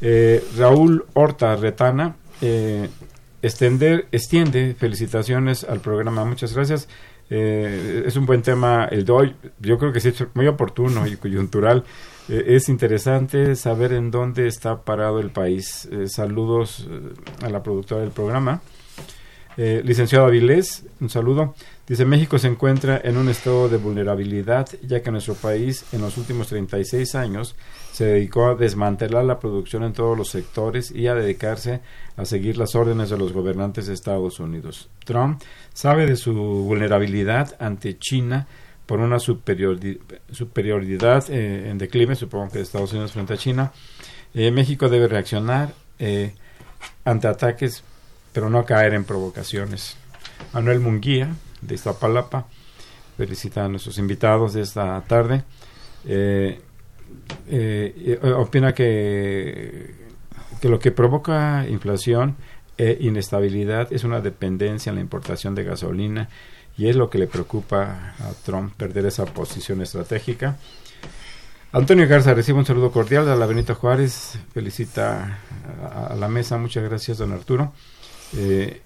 [0.00, 2.88] eh, Raúl Horta Retana eh,
[3.42, 6.24] extender, extiende felicitaciones al programa.
[6.24, 6.88] Muchas gracias.
[7.30, 9.36] Eh, es un buen tema el de hoy.
[9.60, 11.84] Yo creo que sí es muy oportuno y coyuntural.
[12.28, 15.88] Eh, es interesante saber en dónde está parado el país.
[15.92, 16.88] Eh, saludos
[17.42, 18.60] a la productora del programa.
[19.60, 21.56] Eh, licenciado Avilés, un saludo.
[21.84, 26.16] Dice, México se encuentra en un estado de vulnerabilidad, ya que nuestro país en los
[26.16, 27.56] últimos 36 años
[27.92, 31.80] se dedicó a desmantelar la producción en todos los sectores y a dedicarse
[32.16, 34.90] a seguir las órdenes de los gobernantes de Estados Unidos.
[35.04, 35.42] Trump
[35.74, 38.46] sabe de su vulnerabilidad ante China
[38.86, 39.98] por una superiori-
[40.30, 43.72] superioridad eh, en declive, supongo que de Estados Unidos frente a China.
[44.34, 46.32] Eh, México debe reaccionar eh,
[47.04, 47.82] ante ataques,
[48.38, 49.96] pero no caer en provocaciones.
[50.52, 52.46] Manuel Munguía, de Iztapalapa,
[53.16, 55.42] felicita a nuestros invitados de esta tarde.
[56.04, 56.60] Eh,
[57.48, 59.92] eh, eh, opina que,
[60.60, 62.36] que lo que provoca inflación
[62.76, 66.28] e inestabilidad es una dependencia en la importación de gasolina
[66.76, 70.58] y es lo que le preocupa a Trump perder esa posición estratégica.
[71.72, 75.40] Antonio Garza recibe un saludo cordial de la Benito Juárez, felicita
[75.82, 77.72] a, a la mesa, muchas gracias don Arturo.
[78.36, 78.82] Eh,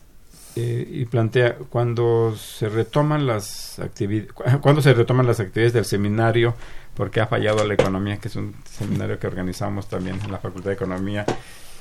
[0.55, 6.55] eh, y plantea cuando se retoman las actividades cuando se retoman las actividades del seminario
[6.95, 10.69] porque ha fallado la economía que es un seminario que organizamos también en la Facultad
[10.69, 11.25] de Economía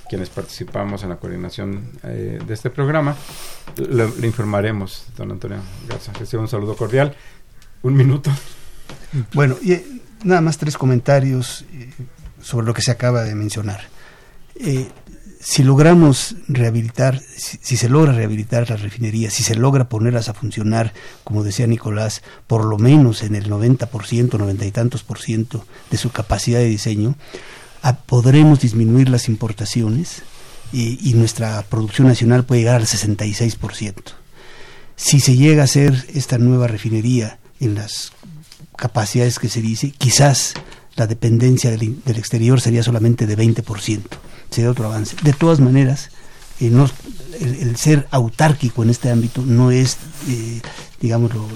[0.07, 3.15] quienes participamos en la coordinación eh, de este programa
[3.75, 6.11] le, le informaremos don Antonio Garza.
[6.13, 7.15] Recibe un saludo cordial.
[7.81, 8.31] Un minuto.
[9.33, 9.85] Bueno, y, eh,
[10.23, 11.65] nada más tres comentarios
[12.41, 13.81] sobre lo que se acaba de mencionar.
[14.55, 14.87] Eh,
[15.43, 20.93] si logramos rehabilitar, si, se logra rehabilitar las refinerías, si se logra ponerlas a funcionar,
[21.23, 25.97] como decía Nicolás, por lo menos en el 90%, 90 y tantos por ciento de
[25.97, 27.15] su capacidad de diseño,
[28.05, 30.21] podremos disminuir las importaciones
[30.71, 33.93] y, nuestra producción nacional puede llegar al 66%.
[34.95, 38.13] Si se llega a hacer esta nueva refinería en las
[38.77, 40.53] capacidades que se dice, quizás
[40.95, 44.01] la dependencia del, del exterior sería solamente de 20%,
[44.51, 45.15] sería otro avance.
[45.23, 46.09] De todas maneras,
[46.59, 46.71] eh,
[47.39, 49.97] el, ser autárquico en este ámbito no es,
[50.29, 50.61] eh,
[50.99, 51.47] digámoslo,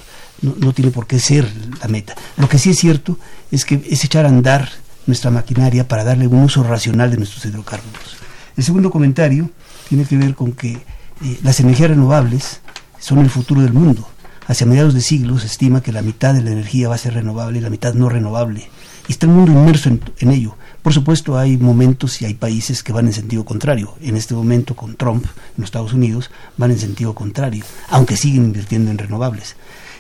[0.42, 2.16] no, no tiene por qué ser la meta.
[2.38, 3.20] Lo que sí es cierto
[3.52, 4.70] es que es echar a andar
[5.06, 8.18] nuestra maquinaria para darle un uso racional de nuestros hidrocarburos.
[8.58, 9.52] El segundo comentario
[9.90, 12.62] tiene que ver con que eh, las energías renovables
[13.00, 14.08] son el futuro del mundo.
[14.48, 17.14] Hacia mediados de siglo se estima que la mitad de la energía va a ser
[17.14, 18.70] renovable y la mitad no renovable.
[19.08, 20.56] Y está el mundo inmerso en, en ello.
[20.86, 23.96] Por supuesto, hay momentos y hay países que van en sentido contrario.
[24.02, 28.46] En este momento, con Trump en los Estados Unidos, van en sentido contrario, aunque siguen
[28.46, 29.56] invirtiendo en renovables.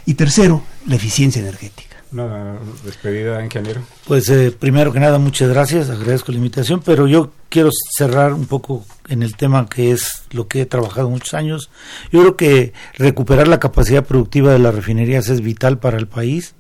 [0.05, 1.95] Y tercero, la eficiencia energética.
[2.11, 3.81] Una despedida, ingeniero.
[4.05, 8.45] Pues eh, primero que nada, muchas gracias, agradezco la invitación, pero yo quiero cerrar un
[8.45, 11.71] poco en el tema que es lo que he trabajado muchos años.
[12.11, 16.53] Yo creo que recuperar la capacidad productiva de las refinerías es vital para el país.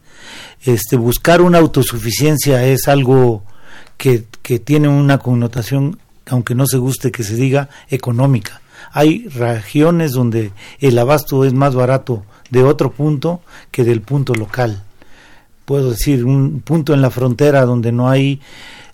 [0.63, 3.43] Este, buscar una autosuficiencia es algo
[3.97, 4.25] que,
[4.59, 8.61] tiene una connotación, aunque no se guste que se diga, económica.
[8.91, 13.41] Hay regiones donde el abasto es más barato de otro punto
[13.71, 14.83] que del punto local
[15.65, 18.39] puedo decir, un punto en la frontera donde no hay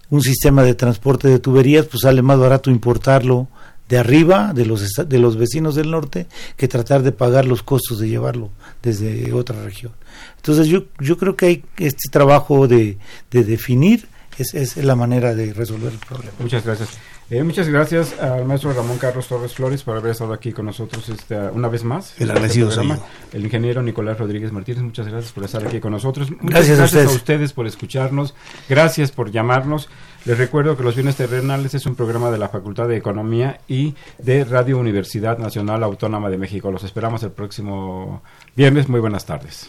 [0.10, 3.47] un sistema de transporte de tuberías, pues sale más barato importarlo
[3.88, 7.99] de arriba, de los, de los vecinos del norte, que tratar de pagar los costos
[7.99, 8.49] de llevarlo
[8.82, 9.91] desde otra región.
[10.38, 12.97] Entonces yo, yo creo que hay este trabajo de
[13.30, 14.08] definir,
[14.42, 16.34] es, es la manera de resolver el problema.
[16.39, 16.89] Muchas gracias.
[17.32, 21.08] Eh, muchas gracias al maestro Ramón Carlos Torres Flores por haber estado aquí con nosotros
[21.08, 22.14] esta, una vez más.
[22.18, 23.06] El en agradecido este programa.
[23.32, 26.30] El ingeniero Nicolás Rodríguez Martínez, muchas gracias por estar aquí con nosotros.
[26.30, 27.08] Muchas Gracias a ustedes.
[27.08, 28.36] a ustedes por escucharnos.
[28.68, 29.88] Gracias por llamarnos.
[30.26, 33.96] Les recuerdo que Los Bienes Terrenales es un programa de la Facultad de Economía y
[34.18, 36.70] de Radio Universidad Nacional Autónoma de México.
[36.70, 38.24] Los esperamos el próximo
[38.58, 38.89] viernes.
[38.89, 39.68] Muy buenas tardes.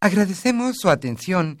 [0.00, 1.60] Agradecemos su atención